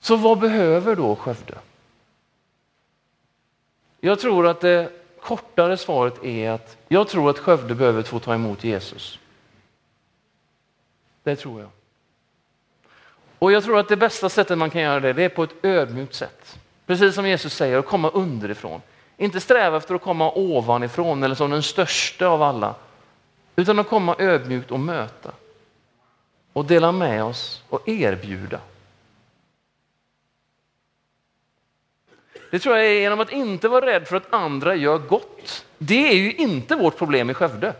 Så 0.00 0.16
vad 0.16 0.38
behöver 0.38 0.96
då 0.96 1.16
Skövde? 1.16 1.58
Jag 4.00 4.20
tror 4.20 4.46
att 4.46 4.60
det 4.60 4.92
kortare 5.20 5.76
svaret 5.76 6.24
är 6.24 6.50
att 6.50 6.76
jag 6.88 7.08
tror 7.08 7.30
att 7.30 7.38
Skövde 7.38 7.74
behöver 7.74 8.02
få 8.02 8.18
ta 8.18 8.34
emot 8.34 8.64
Jesus. 8.64 9.18
Det 11.22 11.36
tror 11.36 11.60
jag. 11.60 11.70
Och 13.42 13.52
jag 13.52 13.64
tror 13.64 13.78
att 13.78 13.88
det 13.88 13.96
bästa 13.96 14.28
sättet 14.28 14.58
man 14.58 14.70
kan 14.70 14.82
göra 14.82 15.00
det, 15.00 15.12
det 15.12 15.24
är 15.24 15.28
på 15.28 15.42
ett 15.42 15.54
ödmjukt 15.62 16.14
sätt. 16.14 16.58
Precis 16.86 17.14
som 17.14 17.26
Jesus 17.26 17.54
säger, 17.54 17.78
att 17.78 17.86
komma 17.86 18.10
underifrån. 18.10 18.80
Inte 19.16 19.40
sträva 19.40 19.76
efter 19.76 19.94
att 19.94 20.02
komma 20.02 20.32
ovanifrån 20.34 21.22
eller 21.22 21.34
som 21.34 21.50
den 21.50 21.62
största 21.62 22.26
av 22.26 22.42
alla. 22.42 22.74
Utan 23.56 23.78
att 23.78 23.88
komma 23.88 24.16
ödmjukt 24.18 24.70
och 24.70 24.80
möta. 24.80 25.30
Och 26.52 26.64
dela 26.64 26.92
med 26.92 27.24
oss 27.24 27.62
och 27.68 27.88
erbjuda. 27.88 28.60
Det 32.50 32.58
tror 32.58 32.76
jag 32.76 32.86
är 32.86 33.00
genom 33.00 33.20
att 33.20 33.32
inte 33.32 33.68
vara 33.68 33.86
rädd 33.86 34.08
för 34.08 34.16
att 34.16 34.34
andra 34.34 34.74
gör 34.74 34.98
gott. 34.98 35.66
Det 35.78 36.08
är 36.08 36.16
ju 36.16 36.32
inte 36.32 36.76
vårt 36.76 36.98
problem 36.98 37.30
i 37.30 37.34
Skövde. 37.34 37.74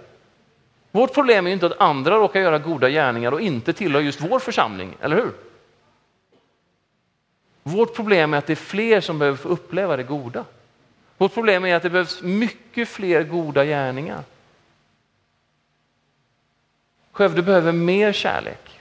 Vårt 0.90 1.14
problem 1.14 1.46
är 1.46 1.50
inte 1.50 1.66
att 1.66 1.80
andra 1.80 2.16
råkar 2.16 2.40
göra 2.40 2.58
goda 2.58 2.88
gärningar 2.88 3.32
och 3.32 3.40
inte 3.40 3.72
tillhör 3.72 4.00
just 4.00 4.20
vår 4.20 4.38
församling, 4.38 4.96
eller 5.00 5.16
hur? 5.16 5.32
Vårt 7.62 7.94
problem 7.94 8.34
är 8.34 8.38
att 8.38 8.46
det 8.46 8.52
är 8.52 8.56
fler 8.56 9.00
som 9.00 9.18
behöver 9.18 9.38
få 9.38 9.48
uppleva 9.48 9.96
det 9.96 10.02
goda. 10.02 10.44
Vårt 11.18 11.34
problem 11.34 11.64
är 11.64 11.74
att 11.74 11.82
det 11.82 11.90
behövs 11.90 12.22
mycket 12.22 12.88
fler 12.88 13.22
goda 13.22 13.64
gärningar. 13.64 14.24
Skövde 17.12 17.42
behöver 17.42 17.72
mer 17.72 18.12
kärlek. 18.12 18.80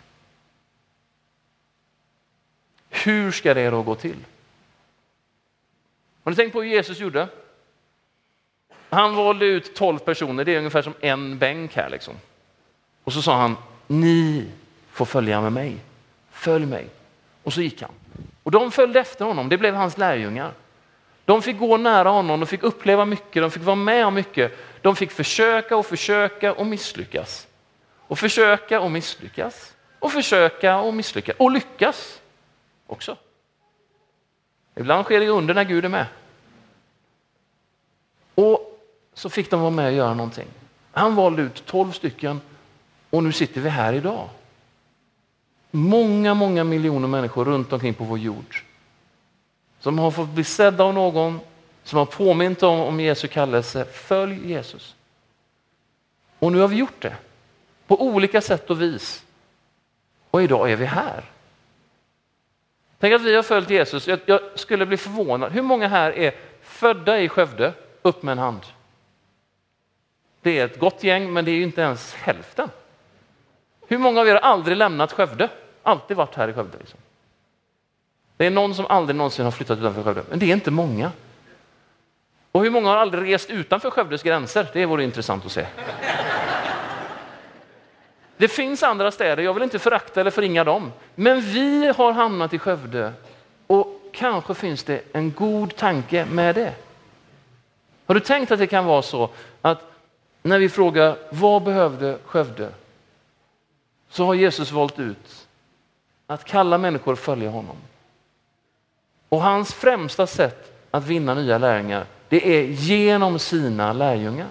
Hur 2.89 3.31
ska 3.31 3.53
det 3.53 3.69
då 3.69 3.81
gå 3.83 3.95
till? 3.95 4.17
Har 6.23 6.31
ni 6.31 6.35
tänkt 6.35 6.53
på 6.53 6.61
hur 6.61 6.69
Jesus 6.69 6.99
gjorde? 6.99 7.27
Han 8.89 9.15
valde 9.15 9.45
ut 9.45 9.75
tolv 9.75 9.99
personer, 9.99 10.45
det 10.45 10.53
är 10.53 10.57
ungefär 10.57 10.81
som 10.81 10.93
en 10.99 11.39
bänk 11.39 11.75
här. 11.75 11.89
Liksom. 11.89 12.13
Och 13.03 13.13
så 13.13 13.21
sa 13.21 13.37
han, 13.37 13.55
ni 13.87 14.47
får 14.91 15.05
följa 15.05 15.41
med 15.41 15.51
mig. 15.51 15.77
Följ 16.31 16.65
mig. 16.65 16.89
Och 17.43 17.53
så 17.53 17.61
gick 17.61 17.81
han. 17.81 17.91
Och 18.43 18.51
de 18.51 18.71
följde 18.71 18.99
efter 18.99 19.25
honom, 19.25 19.49
det 19.49 19.57
blev 19.57 19.75
hans 19.75 19.97
lärjungar. 19.97 20.53
De 21.25 21.41
fick 21.41 21.59
gå 21.59 21.77
nära 21.77 22.09
honom, 22.09 22.39
de 22.39 22.45
fick 22.45 22.63
uppleva 22.63 23.05
mycket, 23.05 23.43
de 23.43 23.51
fick 23.51 23.63
vara 23.63 23.75
med 23.75 24.05
om 24.05 24.13
mycket. 24.13 24.57
De 24.81 24.95
fick 24.95 25.11
försöka 25.11 25.77
och 25.77 25.85
försöka 25.85 26.53
och 26.53 26.65
misslyckas. 26.65 27.47
Och 28.07 28.19
försöka 28.19 28.79
och 28.79 28.91
misslyckas. 28.91 29.75
Och 29.99 30.11
försöka 30.11 30.79
och 30.79 30.93
misslyckas. 30.93 31.35
Och 31.39 31.51
lyckas 31.51 32.21
också. 32.87 33.17
Ibland 34.75 35.05
sker 35.05 35.19
det 35.19 35.27
under 35.27 35.53
när 35.53 35.63
Gud 35.63 35.85
är 35.85 35.89
med. 35.89 36.05
Och 38.35 38.79
så 39.13 39.29
fick 39.29 39.49
de 39.49 39.59
vara 39.59 39.71
med 39.71 39.85
och 39.85 39.93
göra 39.93 40.13
någonting. 40.13 40.47
Han 40.91 41.15
valde 41.15 41.41
ut 41.41 41.65
tolv 41.65 41.91
stycken 41.91 42.41
och 43.09 43.23
nu 43.23 43.31
sitter 43.31 43.61
vi 43.61 43.69
här 43.69 43.93
idag. 43.93 44.29
Många, 45.71 46.33
många 46.33 46.63
miljoner 46.63 47.07
människor 47.07 47.45
runt 47.45 47.73
omkring 47.73 47.93
på 47.93 48.03
vår 48.03 48.19
jord 48.19 48.63
som 49.81 49.99
har 49.99 50.11
fått 50.11 50.29
bli 50.29 50.43
sedda 50.43 50.83
av 50.83 50.93
någon 50.93 51.39
som 51.83 51.97
har 51.97 52.05
påmint 52.05 52.63
om, 52.63 52.79
om 52.79 52.99
Jesu 52.99 53.27
kallelse. 53.27 53.85
Följ 53.85 54.51
Jesus. 54.51 54.95
Och 56.39 56.51
nu 56.51 56.59
har 56.59 56.67
vi 56.67 56.75
gjort 56.75 57.01
det 57.01 57.15
på 57.87 58.01
olika 58.01 58.41
sätt 58.41 58.69
och 58.69 58.81
vis. 58.81 59.25
Och 60.31 60.43
idag 60.43 60.71
är 60.71 60.75
vi 60.75 60.85
här. 60.85 61.23
Tänk 62.99 63.13
att 63.13 63.21
vi 63.21 63.35
har 63.35 63.43
följt 63.43 63.69
Jesus. 63.69 64.07
Jag, 64.07 64.19
jag 64.25 64.41
skulle 64.55 64.85
bli 64.85 64.97
förvånad. 64.97 65.51
Hur 65.51 65.61
många 65.61 65.87
här 65.87 66.11
är 66.11 66.33
födda 66.61 67.19
i 67.19 67.29
Skövde? 67.29 67.73
Upp 68.01 68.23
med 68.23 68.31
en 68.31 68.37
hand. 68.37 68.61
Det 70.41 70.59
är 70.59 70.65
ett 70.65 70.79
gott 70.79 71.03
gäng, 71.03 71.33
men 71.33 71.45
det 71.45 71.51
är 71.51 71.63
inte 71.63 71.81
ens 71.81 72.13
hälften. 72.13 72.69
Hur 73.87 73.97
många 73.97 74.21
av 74.21 74.27
er 74.27 74.33
har 74.33 74.41
aldrig 74.41 74.77
lämnat 74.77 75.11
Skövde? 75.11 75.49
Alltid 75.83 76.17
varit 76.17 76.35
här 76.35 76.47
i 76.47 76.53
Skövde. 76.53 76.77
Liksom. 76.77 76.99
Det 78.37 78.45
är 78.45 78.51
någon 78.51 78.75
som 78.75 78.85
aldrig 78.89 79.15
någonsin 79.15 79.45
har 79.45 79.51
flyttat 79.51 79.79
utanför 79.79 80.03
Skövde, 80.03 80.23
men 80.29 80.39
det 80.39 80.45
är 80.45 80.53
inte 80.53 80.71
många. 80.71 81.11
Och 82.51 82.63
hur 82.63 82.69
många 82.69 82.89
har 82.89 82.97
aldrig 82.97 83.33
rest 83.33 83.49
utanför 83.49 83.91
Skövdes 83.91 84.23
gränser? 84.23 84.67
Det 84.73 84.85
vore 84.85 85.03
intressant 85.03 85.45
att 85.45 85.51
se. 85.51 85.65
Det 88.37 88.47
finns 88.47 88.83
andra 88.83 89.11
städer, 89.11 89.43
jag 89.43 89.53
vill 89.53 89.63
inte 89.63 89.79
förakta 89.79 90.21
eller 90.21 90.31
förringa 90.31 90.63
dem. 90.63 90.91
Men 91.15 91.41
vi 91.41 91.93
har 91.97 92.11
hamnat 92.11 92.53
i 92.53 92.59
Skövde 92.59 93.13
och 93.67 94.01
kanske 94.13 94.53
finns 94.53 94.83
det 94.83 95.01
en 95.13 95.31
god 95.31 95.75
tanke 95.75 96.25
med 96.25 96.55
det. 96.55 96.73
Har 98.05 98.15
du 98.15 98.21
tänkt 98.21 98.51
att 98.51 98.59
det 98.59 98.67
kan 98.67 98.85
vara 98.85 99.01
så 99.01 99.29
att 99.61 99.91
när 100.43 100.59
vi 100.59 100.69
frågar 100.69 101.15
vad 101.29 101.63
behövde 101.63 102.17
Skövde? 102.25 102.69
Så 104.09 104.25
har 104.25 104.33
Jesus 104.33 104.71
valt 104.71 104.99
ut 104.99 105.40
att 106.31 106.43
kalla 106.43 106.77
människor 106.77 107.13
att 107.13 107.19
följa 107.19 107.49
honom. 107.49 107.75
Och 109.29 109.41
hans 109.41 109.73
främsta 109.73 110.27
sätt 110.27 110.73
att 110.91 111.05
vinna 111.05 111.33
nya 111.33 111.57
lärjungar, 111.57 112.05
det 112.29 112.57
är 112.57 112.63
genom 112.63 113.39
sina 113.39 113.93
lärjungar. 113.93 114.47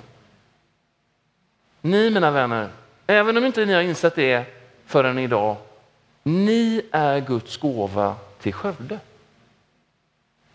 Ni 1.81 2.11
mina 2.11 2.31
vänner, 2.31 2.71
även 3.07 3.37
om 3.37 3.45
inte 3.45 3.67
ni 3.67 3.73
har 3.73 3.83
insett 3.83 4.15
det 4.15 4.45
förrän 4.87 5.19
idag, 5.19 5.57
ni 6.23 6.83
är 6.91 7.21
Guds 7.21 7.57
gåva 7.57 8.17
till 8.41 8.55
Skövde. 8.55 8.99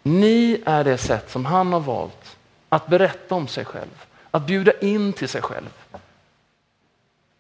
Ni 0.04 0.62
är 0.66 0.84
det 0.84 0.98
sätt 0.98 1.32
som 1.32 1.46
han 1.46 1.74
har 1.74 1.80
valt 1.80 2.38
att 2.70 2.88
berätta 2.88 3.36
om 3.36 3.48
sig 3.48 3.66
själv, 3.66 4.06
att 4.32 4.48
bjuda 4.48 4.80
in 4.80 5.14
till 5.14 5.30
sig 5.30 5.42
själv. 5.42 5.74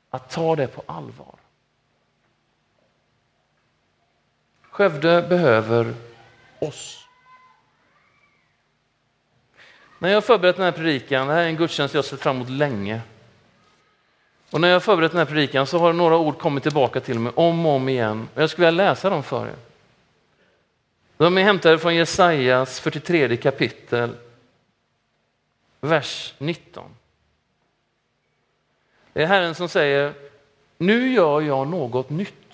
Att 0.10 0.30
ta 0.30 0.56
det 0.56 0.68
på 0.68 0.84
allvar. 0.86 1.36
Skövde 4.75 5.22
behöver 5.22 5.94
oss. 6.60 7.08
När 10.00 10.10
jag 10.10 10.15
har 10.15 10.22
förberett 10.22 10.55
den 10.55 10.65
här 10.65 10.72
predikan, 10.72 11.27
det 11.27 11.34
här 11.34 11.41
är 11.41 11.48
en 11.48 11.55
gudstjänst 11.55 11.94
jag 11.94 12.00
har 12.00 12.03
sett 12.03 12.20
fram 12.20 12.36
emot 12.36 12.50
länge. 12.50 13.01
Och 14.51 14.62
när 14.62 14.67
jag 14.67 14.75
har 14.75 14.79
förberett 14.79 15.12
den 15.12 15.20
här 15.20 15.25
predikan 15.25 15.67
så 15.67 15.77
har 15.77 15.94
några 15.94 16.17
ord 16.17 16.38
kommit 16.38 16.63
tillbaka 16.63 17.00
till 17.00 17.20
mig 17.20 17.32
om 17.36 17.65
och 17.65 17.72
om 17.72 17.89
igen. 17.89 18.29
Och 18.36 18.41
jag 18.41 18.50
skulle 18.50 18.67
vilja 18.67 18.84
läsa 18.84 19.10
dem 19.10 19.24
för 19.24 19.48
er. 19.48 19.55
De 21.17 21.38
är 21.38 21.44
hämtade 21.44 21.79
från 21.79 21.96
Jesajas 21.96 22.79
43 22.79 23.38
kapitel, 23.38 24.15
vers 25.82 26.34
19. 26.38 26.84
Det 29.13 29.24
är 29.24 29.27
Herren 29.27 29.55
som 29.55 29.70
säger, 29.70 30.13
nu 30.77 31.13
gör 31.13 31.41
jag 31.41 31.67
något 31.67 32.10
nytt. 32.10 32.45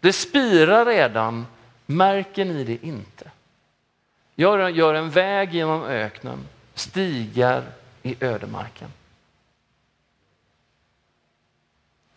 Det 0.00 0.12
spirar 0.12 0.86
redan, 0.86 1.46
märker 1.86 2.44
ni 2.44 2.64
det 2.64 2.86
inte? 2.86 3.30
Jag 4.34 4.70
gör 4.70 4.94
en 4.94 5.10
väg 5.10 5.54
genom 5.54 5.82
öknen, 5.82 6.48
stigar 6.74 7.64
i 8.02 8.24
ödemarken. 8.24 8.90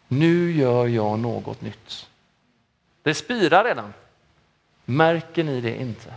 Nu 0.08 0.52
gör 0.52 0.88
jag 0.88 1.20
något 1.20 1.62
nytt. 1.62 2.10
Det 3.04 3.14
spirar 3.14 3.64
redan. 3.64 3.94
Märker 4.86 5.44
ni 5.44 5.62
det 5.62 5.82
inte? 5.82 6.14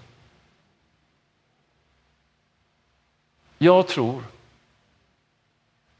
Jag 3.58 3.88
tror 3.88 4.24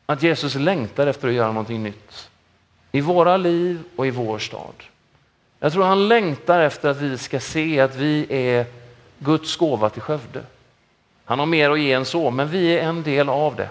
att 0.07 0.23
Jesus 0.23 0.55
längtar 0.55 1.07
efter 1.07 1.29
att 1.29 1.35
göra 1.35 1.53
någonting 1.53 1.83
nytt 1.83 2.31
i 2.93 3.01
våra 3.01 3.37
liv 3.37 3.83
och 3.97 4.07
i 4.07 4.11
vår 4.11 4.39
stad. 4.39 4.75
Jag 5.63 5.73
tror 5.73 5.85
han 5.85 6.09
längtar 6.09 6.61
efter 6.61 6.89
att 6.89 6.97
vi 6.97 7.19
ska 7.19 7.41
se 7.41 7.81
att 7.81 7.97
vi 7.97 8.27
är 8.31 8.67
Guds 9.19 9.57
gåva 9.57 9.91
till 9.91 10.03
Skövde. 10.03 10.43
Han 11.25 11.39
har 11.39 11.47
mer 11.47 11.71
att 11.71 11.81
ge 11.81 11.93
än 11.93 12.05
så, 12.05 12.31
men 12.31 12.49
vi 12.49 12.79
är 12.79 12.83
en 12.83 13.03
del 13.03 13.29
av 13.29 13.57
det. 13.57 13.69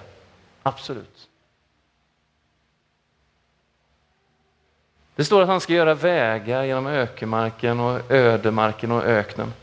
Absolut. 0.63 1.27
Det 5.15 5.25
står 5.25 5.41
att 5.41 5.47
han 5.47 5.61
ska 5.61 5.73
göra 5.73 5.93
vägar 5.93 6.63
genom 6.63 6.87
ökenmarken 6.87 7.79
och 7.79 8.11
ödemarken 8.11 8.91
och 8.91 9.03
öknen. 9.03 9.53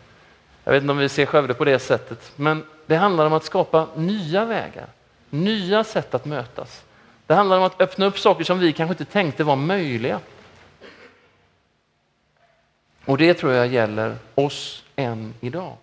Jag 0.64 0.72
vet 0.72 0.82
inte 0.82 0.92
om 0.92 0.98
vi 0.98 1.08
ser 1.08 1.26
Skövde 1.26 1.54
på 1.54 1.64
det 1.64 1.78
sättet, 1.78 2.32
men 2.36 2.64
det 2.86 2.96
handlar 2.96 3.26
om 3.26 3.32
att 3.32 3.44
skapa 3.44 3.86
nya 3.96 4.44
vägar, 4.44 4.86
nya 5.30 5.84
sätt 5.84 6.14
att 6.14 6.24
mötas. 6.24 6.84
Det 7.26 7.34
handlar 7.34 7.56
om 7.58 7.62
att 7.62 7.80
öppna 7.80 8.06
upp 8.06 8.18
saker 8.18 8.44
som 8.44 8.58
vi 8.58 8.72
kanske 8.72 8.92
inte 8.92 9.12
tänkte 9.12 9.44
var 9.44 9.56
möjliga. 9.56 10.20
Och 13.08 13.18
det 13.18 13.34
tror 13.34 13.52
jag 13.52 13.66
gäller 13.66 14.16
oss 14.34 14.84
än 14.96 15.34
idag. 15.40 15.76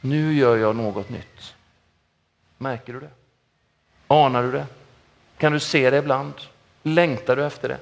Nu 0.00 0.34
gör 0.34 0.56
jag 0.56 0.76
något 0.76 1.08
nytt. 1.08 1.54
Märker 2.58 2.92
du 2.92 3.00
det? 3.00 3.10
Anar 4.06 4.42
du 4.42 4.52
det? 4.52 4.66
Kan 5.38 5.52
du 5.52 5.60
se 5.60 5.90
det 5.90 5.96
ibland? 5.96 6.34
Längtar 6.82 7.36
du 7.36 7.44
efter 7.44 7.68
det? 7.68 7.80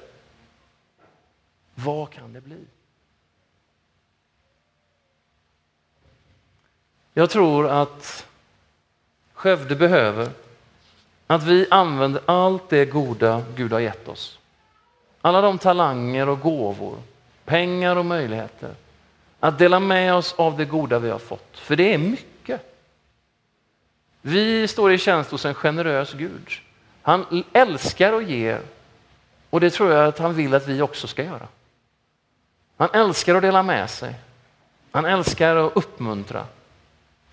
Vad 1.75 2.09
kan 2.09 2.33
det 2.33 2.41
bli? 2.41 2.65
Jag 7.13 7.29
tror 7.29 7.69
att 7.69 8.27
Skövde 9.33 9.75
behöver 9.75 10.29
att 11.27 11.43
vi 11.43 11.67
använder 11.71 12.21
allt 12.25 12.69
det 12.69 12.85
goda 12.85 13.43
Gud 13.55 13.71
har 13.71 13.79
gett 13.79 14.07
oss. 14.07 14.36
Alla 15.21 15.41
de 15.41 15.57
talanger 15.57 16.29
och 16.29 16.39
gåvor, 16.39 16.97
pengar 17.45 17.95
och 17.95 18.05
möjligheter. 18.05 18.75
Att 19.39 19.59
dela 19.59 19.79
med 19.79 20.15
oss 20.15 20.35
av 20.37 20.57
det 20.57 20.65
goda 20.65 20.99
vi 20.99 21.09
har 21.09 21.19
fått, 21.19 21.57
för 21.57 21.75
det 21.75 21.93
är 21.93 21.97
mycket. 21.97 22.61
Vi 24.21 24.67
står 24.67 24.91
i 24.91 24.97
tjänst 24.97 25.31
hos 25.31 25.45
en 25.45 25.53
generös 25.53 26.13
Gud. 26.13 26.49
Han 27.01 27.43
älskar 27.53 28.13
och 28.13 28.23
ger 28.23 28.61
och 29.49 29.59
det 29.59 29.69
tror 29.69 29.91
jag 29.91 30.07
att 30.07 30.17
han 30.17 30.33
vill 30.33 30.53
att 30.53 30.67
vi 30.67 30.81
också 30.81 31.07
ska 31.07 31.23
göra. 31.23 31.47
Han 32.77 32.89
älskar 32.93 33.35
att 33.35 33.41
dela 33.41 33.63
med 33.63 33.89
sig. 33.89 34.15
Han 34.91 35.05
älskar 35.05 35.55
att 35.55 35.77
uppmuntra 35.77 36.45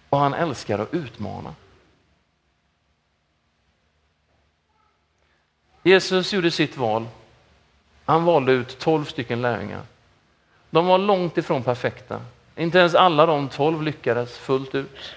och 0.09 0.19
han 0.19 0.35
älskar 0.35 0.79
att 0.79 0.95
utmana. 0.95 1.55
Jesus 5.83 6.33
gjorde 6.33 6.51
sitt 6.51 6.77
val. 6.77 7.07
Han 8.05 8.25
valde 8.25 8.53
ut 8.53 8.79
tolv 8.79 9.05
stycken 9.05 9.43
lärjungar. 9.43 9.83
De 10.71 10.87
var 10.87 10.99
långt 10.99 11.39
ifrån 11.39 11.63
perfekta. 11.63 12.21
Inte 12.57 12.79
ens 12.79 12.95
alla 12.95 13.27
de 13.27 13.49
tolv 13.49 13.83
lyckades 13.83 14.39
fullt 14.39 14.75
ut. 14.75 15.15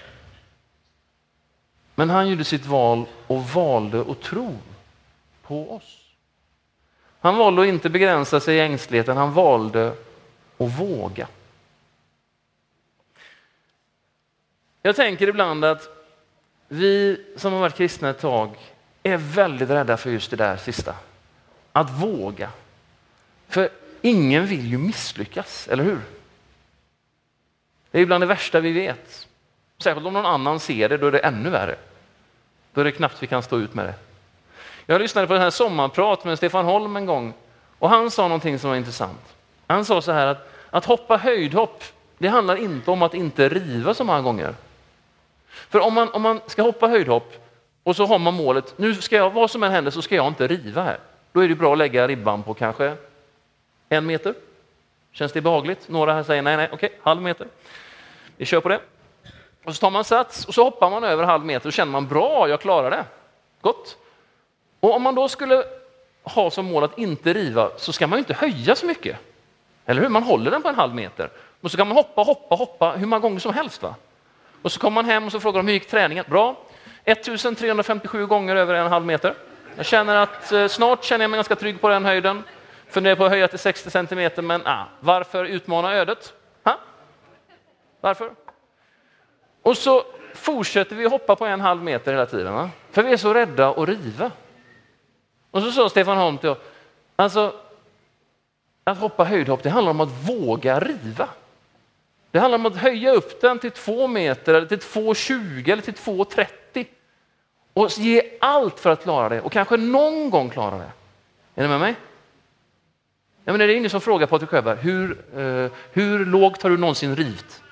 Men 1.94 2.10
han 2.10 2.28
gjorde 2.28 2.44
sitt 2.44 2.66
val 2.66 3.04
och 3.26 3.44
valde 3.44 4.00
att 4.00 4.20
tro 4.20 4.58
på 5.42 5.74
oss. 5.74 5.98
Han 7.20 7.36
valde 7.36 7.62
att 7.62 7.68
inte 7.68 7.90
begränsa 7.90 8.40
sig 8.40 8.56
i 8.56 8.60
ängsligheten, 8.60 9.16
han 9.16 9.32
valde 9.32 9.92
att 10.58 10.78
våga. 10.78 11.28
Jag 14.82 14.96
tänker 14.96 15.28
ibland 15.28 15.64
att 15.64 15.88
vi 16.68 17.24
som 17.36 17.52
har 17.52 17.60
varit 17.60 17.74
kristna 17.76 18.10
ett 18.10 18.20
tag 18.20 18.50
är 19.02 19.16
väldigt 19.16 19.70
rädda 19.70 19.96
för 19.96 20.10
just 20.10 20.30
det 20.30 20.36
där 20.36 20.56
sista. 20.56 20.94
Att 21.72 21.90
våga. 21.90 22.50
För 23.48 23.68
ingen 24.02 24.46
vill 24.46 24.66
ju 24.66 24.78
misslyckas, 24.78 25.68
eller 25.68 25.84
hur? 25.84 26.00
Det 27.90 28.00
är 28.00 28.06
bland 28.06 28.22
det 28.22 28.26
värsta 28.26 28.60
vi 28.60 28.72
vet. 28.72 29.26
Särskilt 29.78 30.06
om 30.06 30.12
någon 30.12 30.26
annan 30.26 30.60
ser 30.60 30.88
det, 30.88 30.96
då 30.96 31.06
är 31.06 31.12
det 31.12 31.18
ännu 31.18 31.50
värre. 31.50 31.76
Då 32.72 32.80
är 32.80 32.84
det 32.84 32.92
knappt 32.92 33.22
vi 33.22 33.26
kan 33.26 33.42
stå 33.42 33.58
ut 33.58 33.74
med 33.74 33.84
det. 33.84 33.94
Jag 34.86 35.00
lyssnade 35.00 35.26
på 35.26 35.32
den 35.32 35.42
här 35.42 35.50
sommarprat 35.50 36.24
med 36.24 36.38
Stefan 36.38 36.64
Holm 36.64 36.96
en 36.96 37.06
gång 37.06 37.32
och 37.78 37.90
han 37.90 38.10
sa 38.10 38.22
någonting 38.22 38.58
som 38.58 38.70
var 38.70 38.76
intressant. 38.76 39.34
Han 39.66 39.84
sa 39.84 40.02
så 40.02 40.12
här 40.12 40.26
att, 40.26 40.52
att 40.70 40.84
hoppa 40.84 41.16
höjdhopp, 41.16 41.84
det 42.18 42.28
handlar 42.28 42.56
inte 42.56 42.90
om 42.90 43.02
att 43.02 43.14
inte 43.14 43.48
riva 43.48 43.94
så 43.94 44.04
många 44.04 44.20
gånger. 44.20 44.54
För 45.48 45.80
om 45.80 45.94
man, 45.94 46.08
om 46.12 46.22
man 46.22 46.40
ska 46.46 46.62
hoppa 46.62 46.88
höjdhopp 46.88 47.48
och 47.82 47.96
så 47.96 48.06
har 48.06 48.18
man 48.18 48.34
målet, 48.34 48.78
nu 48.78 48.94
ska 48.94 49.16
jag, 49.16 49.30
vad 49.30 49.50
som 49.50 49.62
än 49.62 49.72
händer 49.72 49.90
så 49.90 50.02
ska 50.02 50.14
jag 50.14 50.26
inte 50.26 50.46
riva 50.46 50.82
här. 50.82 50.98
Då 51.32 51.40
är 51.40 51.48
det 51.48 51.54
bra 51.54 51.72
att 51.72 51.78
lägga 51.78 52.08
ribban 52.08 52.42
på 52.42 52.54
kanske 52.54 52.96
en 53.88 54.06
meter. 54.06 54.34
Känns 55.12 55.32
det 55.32 55.40
behagligt? 55.40 55.88
Några 55.88 56.12
här 56.12 56.22
säger 56.22 56.42
nej, 56.42 56.56
nej, 56.56 56.68
okej, 56.72 56.98
halv 57.02 57.22
meter. 57.22 57.46
Vi 58.36 58.44
kör 58.44 58.60
på 58.60 58.68
det. 58.68 58.80
Och 59.64 59.74
så 59.74 59.80
tar 59.80 59.90
man 59.90 60.04
sats 60.04 60.44
och 60.44 60.54
så 60.54 60.64
hoppar 60.64 60.90
man 60.90 61.04
över 61.04 61.24
halv 61.24 61.44
meter 61.44 61.66
och 61.66 61.72
känner 61.72 61.92
man 61.92 62.08
bra, 62.08 62.48
jag 62.48 62.60
klarar 62.60 62.90
det. 62.90 63.04
Gott. 63.60 63.96
Och 64.80 64.94
om 64.94 65.02
man 65.02 65.14
då 65.14 65.28
skulle 65.28 65.64
ha 66.22 66.50
som 66.50 66.66
mål 66.66 66.84
att 66.84 66.98
inte 66.98 67.32
riva 67.32 67.70
så 67.76 67.92
ska 67.92 68.06
man 68.06 68.18
inte 68.18 68.34
höja 68.34 68.74
så 68.74 68.86
mycket. 68.86 69.16
Eller 69.86 70.02
hur? 70.02 70.08
Man 70.08 70.22
håller 70.22 70.50
den 70.50 70.62
på 70.62 70.68
en 70.68 70.74
halv 70.74 70.94
meter. 70.94 71.30
Och 71.60 71.70
så 71.70 71.76
kan 71.76 71.88
man 71.88 71.96
hoppa, 71.96 72.22
hoppa, 72.22 72.54
hoppa 72.54 72.90
hur 72.90 73.06
många 73.06 73.20
gånger 73.20 73.40
som 73.40 73.54
helst. 73.54 73.82
Va? 73.82 73.94
Och 74.62 74.72
så 74.72 74.80
kommer 74.80 74.94
man 74.94 75.04
hem 75.04 75.24
och 75.24 75.32
så 75.32 75.40
frågar 75.40 75.58
de 75.58 75.66
hur 75.66 75.74
gick 75.74 75.88
träningen? 75.88 76.24
Bra. 76.28 76.56
1357 77.04 78.26
gånger 78.26 78.56
över 78.56 78.74
en 78.74 78.86
halv 78.86 79.06
meter. 79.06 79.34
Jag 79.76 79.86
känner 79.86 80.16
att 80.16 80.52
eh, 80.52 80.68
snart 80.68 81.04
känner 81.04 81.24
jag 81.24 81.30
mig 81.30 81.38
ganska 81.38 81.56
trygg 81.56 81.80
på 81.80 81.88
den 81.88 82.04
höjden. 82.04 82.44
Funderar 82.88 83.16
på 83.16 83.24
att 83.24 83.30
höja 83.30 83.48
till 83.48 83.58
60 83.58 83.90
centimeter, 83.90 84.42
men 84.42 84.66
ah, 84.66 84.84
varför 85.00 85.44
utmana 85.44 85.94
ödet? 85.94 86.32
Ha? 86.64 86.78
Varför? 88.00 88.30
Och 89.62 89.76
så 89.76 90.04
fortsätter 90.34 90.96
vi 90.96 91.08
hoppa 91.08 91.36
på 91.36 91.46
en 91.46 91.60
halv 91.60 91.82
meter 91.82 92.12
hela 92.12 92.26
tiden, 92.26 92.52
va? 92.52 92.70
för 92.90 93.02
vi 93.02 93.12
är 93.12 93.16
så 93.16 93.34
rädda 93.34 93.70
att 93.70 93.88
riva. 93.88 94.30
Och 95.50 95.62
så 95.62 95.72
sa 95.72 95.88
Stefan 95.88 96.16
Holm 96.16 96.38
till 96.38 96.48
oss, 96.48 96.58
alltså 97.16 97.54
att 98.84 98.98
hoppa 98.98 99.24
höjdhopp, 99.24 99.62
det 99.62 99.70
handlar 99.70 99.90
om 99.90 100.00
att 100.00 100.28
våga 100.28 100.80
riva. 100.80 101.28
Det 102.30 102.38
handlar 102.38 102.58
om 102.58 102.66
att 102.66 102.76
höja 102.76 103.12
upp 103.12 103.40
den 103.40 103.58
till 103.58 103.70
två 103.70 104.06
meter, 104.06 104.54
eller 104.54 104.66
till 104.66 104.78
2,20 104.78 105.72
eller 105.72 105.82
till 105.82 105.94
2,30 105.94 106.86
och 107.72 107.90
ge 107.90 108.22
allt 108.40 108.80
för 108.80 108.90
att 108.90 109.02
klara 109.02 109.28
det 109.28 109.40
och 109.40 109.52
kanske 109.52 109.76
någon 109.76 110.30
gång 110.30 110.50
klara 110.50 110.78
det. 110.78 110.90
Är 111.54 111.62
ni 111.62 111.68
med 111.68 111.80
mig? 111.80 111.94
Jag 113.48 113.52
menar, 113.52 113.66
det 113.66 113.72
är 113.72 113.76
ingen 113.76 113.90
som 113.90 114.00
frågar 114.00 114.26
Patrik 114.26 114.50
Sjöberg, 114.50 114.78
hur, 114.80 115.10
eh, 115.36 115.70
hur 115.92 116.26
lågt 116.26 116.62
har 116.62 116.70
du 116.70 116.76
någonsin 116.76 117.16
rivit? 117.16 117.62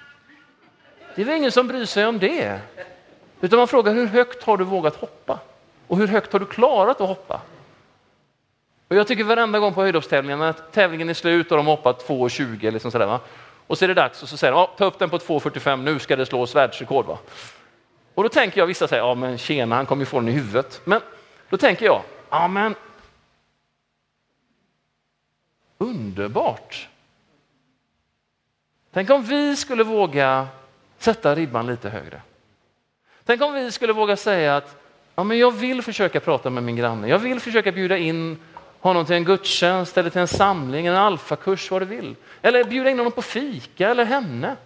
Det 1.14 1.22
är 1.22 1.26
väl 1.26 1.36
ingen 1.36 1.52
som 1.52 1.68
bryr 1.68 1.84
sig 1.84 2.06
om 2.06 2.18
det. 2.18 2.60
Utan 3.40 3.58
man 3.58 3.68
frågar 3.68 3.94
hur 3.94 4.06
högt 4.06 4.42
har 4.42 4.56
du 4.56 4.64
vågat 4.64 4.96
hoppa? 4.96 5.38
Och 5.86 5.96
hur 5.96 6.06
högt 6.06 6.32
har 6.32 6.40
du 6.40 6.46
klarat 6.46 7.00
att 7.00 7.08
hoppa? 7.08 7.40
Och 8.88 8.96
jag 8.96 9.06
tycker 9.06 9.24
varenda 9.24 9.58
gång 9.58 9.74
på 9.74 9.82
höjdhoppstävlingen 9.82 10.38
när 10.38 10.52
tävlingen 10.52 11.08
är 11.08 11.14
slut 11.14 11.50
och 11.50 11.56
de 11.56 11.66
har 11.66 11.76
hoppat 11.76 12.08
2,20 12.08 12.58
eller 12.60 12.72
liksom 12.72 12.90
sådär, 12.90 13.06
va? 13.06 13.20
och 13.66 13.78
så 13.78 13.84
är 13.84 13.88
det 13.88 13.94
dags 13.94 14.22
och 14.22 14.28
så 14.28 14.36
säger 14.36 14.52
de 14.52 14.66
ta 14.78 14.84
upp 14.84 14.98
den 14.98 15.10
på 15.10 15.18
2,45 15.18 15.82
nu 15.82 15.98
ska 15.98 16.16
det 16.16 16.26
slås 16.26 16.54
världsrekord. 16.54 17.06
Va? 17.06 17.18
Och 18.14 18.22
då 18.22 18.28
tänker 18.28 18.60
jag, 18.60 18.66
vissa 18.66 18.88
säger 18.88 19.02
ja 19.02 19.14
men 19.14 19.38
tjena 19.38 19.76
han 19.76 19.86
kommer 19.86 20.02
ju 20.02 20.06
få 20.06 20.20
den 20.20 20.28
i 20.28 20.32
huvudet. 20.32 20.80
Men 20.84 21.00
då 21.48 21.56
tänker 21.56 21.86
jag, 21.86 22.02
ja 22.30 22.48
men 22.48 22.74
underbart. 25.78 26.88
Tänk 28.92 29.10
om 29.10 29.22
vi 29.22 29.56
skulle 29.56 29.84
våga 29.84 30.48
sätta 30.98 31.34
ribban 31.34 31.66
lite 31.66 31.88
högre. 31.88 32.20
Tänk 33.24 33.42
om 33.42 33.52
vi 33.52 33.72
skulle 33.72 33.92
våga 33.92 34.16
säga 34.16 34.56
att 34.56 34.76
ja, 35.14 35.24
men 35.24 35.38
jag 35.38 35.50
vill 35.50 35.82
försöka 35.82 36.20
prata 36.20 36.50
med 36.50 36.62
min 36.62 36.76
granne. 36.76 37.08
Jag 37.08 37.18
vill 37.18 37.40
försöka 37.40 37.72
bjuda 37.72 37.96
in 37.96 38.38
honom 38.80 39.06
till 39.06 39.14
en 39.14 39.24
gudstjänst 39.24 39.98
eller 39.98 40.10
till 40.10 40.20
en 40.20 40.28
samling, 40.28 40.86
en 40.86 40.96
alfakurs, 40.96 41.70
vad 41.70 41.82
du 41.82 41.86
vill. 41.86 42.16
Eller 42.42 42.64
bjuda 42.64 42.90
in 42.90 42.98
honom 42.98 43.12
på 43.12 43.22
fika 43.22 43.90
eller 43.90 44.04
henne. 44.04 44.56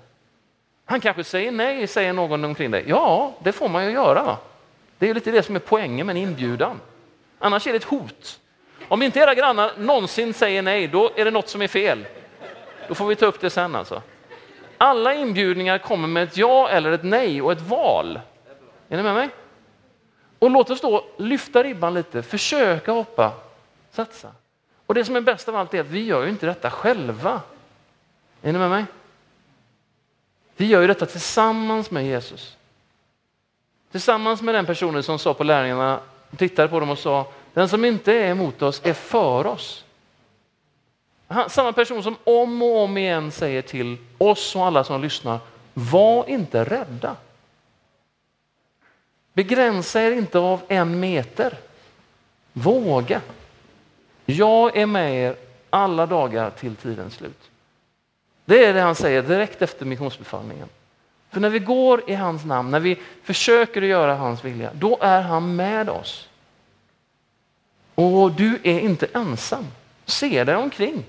Han 0.84 1.00
kanske 1.00 1.24
säger 1.24 1.52
nej, 1.52 1.86
säger 1.86 2.12
någon 2.12 2.44
omkring 2.44 2.70
dig. 2.70 2.84
Ja, 2.88 3.34
det 3.42 3.52
får 3.52 3.68
man 3.68 3.84
ju 3.84 3.90
göra. 3.90 4.22
Va? 4.22 4.38
Det 4.98 5.10
är 5.10 5.14
lite 5.14 5.30
det 5.30 5.42
som 5.42 5.56
är 5.56 5.60
poängen 5.60 6.06
med 6.06 6.16
en 6.16 6.22
inbjudan. 6.22 6.80
Annars 7.38 7.66
är 7.66 7.70
det 7.70 7.76
ett 7.76 7.84
hot. 7.84 8.39
Om 8.90 9.02
inte 9.02 9.18
era 9.18 9.34
grannar 9.34 9.72
någonsin 9.78 10.34
säger 10.34 10.62
nej, 10.62 10.88
då 10.88 11.10
är 11.16 11.24
det 11.24 11.30
något 11.30 11.48
som 11.48 11.62
är 11.62 11.68
fel. 11.68 12.06
Då 12.88 12.94
får 12.94 13.06
vi 13.06 13.16
ta 13.16 13.26
upp 13.26 13.40
det 13.40 13.50
sen 13.50 13.74
alltså. 13.74 14.02
Alla 14.78 15.14
inbjudningar 15.14 15.78
kommer 15.78 16.08
med 16.08 16.22
ett 16.22 16.36
ja 16.36 16.68
eller 16.68 16.92
ett 16.92 17.04
nej 17.04 17.42
och 17.42 17.52
ett 17.52 17.60
val. 17.60 18.20
Är 18.88 18.96
ni 18.96 19.02
med 19.02 19.14
mig? 19.14 19.28
Och 20.38 20.50
låt 20.50 20.70
oss 20.70 20.80
då 20.80 21.04
lyfta 21.16 21.62
ribban 21.62 21.94
lite, 21.94 22.22
försöka 22.22 22.92
hoppa, 22.92 23.32
satsa. 23.90 24.28
Och 24.86 24.94
det 24.94 25.04
som 25.04 25.16
är 25.16 25.20
bäst 25.20 25.48
av 25.48 25.56
allt 25.56 25.74
är 25.74 25.80
att 25.80 25.86
vi 25.86 26.04
gör 26.04 26.22
ju 26.22 26.28
inte 26.28 26.46
detta 26.46 26.70
själva. 26.70 27.40
Är 28.42 28.52
ni 28.52 28.58
med 28.58 28.70
mig? 28.70 28.84
Vi 30.56 30.66
gör 30.66 30.80
ju 30.80 30.86
detta 30.86 31.06
tillsammans 31.06 31.90
med 31.90 32.06
Jesus. 32.06 32.56
Tillsammans 33.90 34.42
med 34.42 34.54
den 34.54 34.66
personen 34.66 35.02
som 35.02 35.18
sa 35.18 35.34
på 35.34 35.44
lärjungarna, 35.44 36.00
tittade 36.36 36.68
på 36.68 36.80
dem 36.80 36.90
och 36.90 36.98
sa, 36.98 37.32
den 37.54 37.68
som 37.68 37.84
inte 37.84 38.12
är 38.12 38.30
emot 38.30 38.62
oss 38.62 38.80
är 38.84 38.92
för 38.92 39.46
oss. 39.46 39.84
samma 41.48 41.72
person 41.72 42.02
som 42.02 42.16
om 42.24 42.62
och 42.62 42.78
om 42.78 42.96
igen 42.96 43.30
säger 43.30 43.62
till 43.62 43.96
oss 44.18 44.56
och 44.56 44.66
alla 44.66 44.84
som 44.84 45.02
lyssnar, 45.02 45.38
var 45.74 46.28
inte 46.28 46.64
rädda. 46.64 47.16
Begränsa 49.32 50.02
er 50.02 50.12
inte 50.12 50.38
av 50.38 50.60
en 50.68 51.00
meter. 51.00 51.58
Våga. 52.52 53.20
Jag 54.26 54.76
är 54.76 54.86
med 54.86 55.14
er 55.14 55.36
alla 55.70 56.06
dagar 56.06 56.50
till 56.50 56.76
tidens 56.76 57.14
slut. 57.14 57.50
Det 58.44 58.64
är 58.64 58.74
det 58.74 58.80
han 58.80 58.94
säger 58.94 59.22
direkt 59.22 59.62
efter 59.62 59.86
missionsbefallningen. 59.86 60.68
För 61.30 61.40
när 61.40 61.50
vi 61.50 61.58
går 61.58 62.10
i 62.10 62.14
hans 62.14 62.44
namn, 62.44 62.70
när 62.70 62.80
vi 62.80 62.98
försöker 63.22 63.82
att 63.82 63.88
göra 63.88 64.14
hans 64.14 64.44
vilja, 64.44 64.70
då 64.74 64.98
är 65.00 65.20
han 65.20 65.56
med 65.56 65.88
oss. 65.88 66.28
Och 68.00 68.32
du 68.32 68.58
är 68.62 68.80
inte 68.80 69.06
ensam. 69.06 69.66
Se 70.04 70.44
dig 70.44 70.56
omkring. 70.56 71.04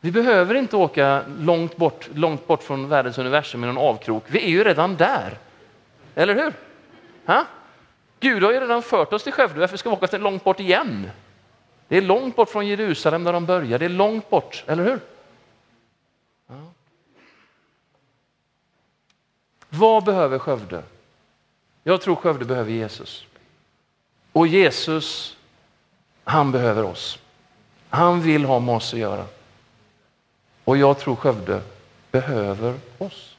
Vi 0.00 0.12
behöver 0.12 0.54
inte 0.54 0.76
åka 0.76 1.24
långt 1.38 1.76
bort, 1.76 2.08
långt 2.14 2.46
bort 2.46 2.62
från 2.62 2.88
världens 2.88 3.18
universum 3.18 3.64
i 3.64 3.66
någon 3.66 3.78
avkrok. 3.78 4.24
Vi 4.26 4.44
är 4.44 4.48
ju 4.48 4.64
redan 4.64 4.96
där. 4.96 5.38
Eller 6.14 6.34
hur? 6.34 6.52
Ha? 7.26 7.46
Gud 8.20 8.42
har 8.42 8.52
ju 8.52 8.60
redan 8.60 8.82
fört 8.82 9.12
oss 9.12 9.22
till 9.22 9.32
Skövde, 9.32 9.60
varför 9.60 9.76
ska 9.76 9.90
vi 9.90 9.96
åka 9.96 10.18
långt 10.18 10.44
bort 10.44 10.60
igen? 10.60 11.10
Det 11.88 11.96
är 11.96 12.02
långt 12.02 12.36
bort 12.36 12.48
från 12.50 12.66
Jerusalem 12.66 13.24
där 13.24 13.32
de 13.32 13.46
börjar, 13.46 13.78
det 13.78 13.84
är 13.84 13.88
långt 13.88 14.30
bort, 14.30 14.64
eller 14.66 14.84
hur? 14.84 15.00
Ja. 16.46 16.54
Vad 19.68 20.04
behöver 20.04 20.38
Skövde? 20.38 20.82
Jag 21.82 22.00
tror 22.00 22.14
Skövde 22.16 22.44
behöver 22.44 22.70
Jesus. 22.70 23.26
Och 24.34 24.46
Jesus, 24.46 25.36
han 26.24 26.52
behöver 26.52 26.82
oss. 26.82 27.18
Han 27.88 28.20
vill 28.20 28.44
ha 28.44 28.60
med 28.60 28.74
oss 28.74 28.92
att 28.92 29.00
göra. 29.00 29.24
Och 30.64 30.76
jag 30.76 30.98
tror 30.98 31.16
Skövde 31.16 31.62
behöver 32.10 32.74
oss. 32.98 33.33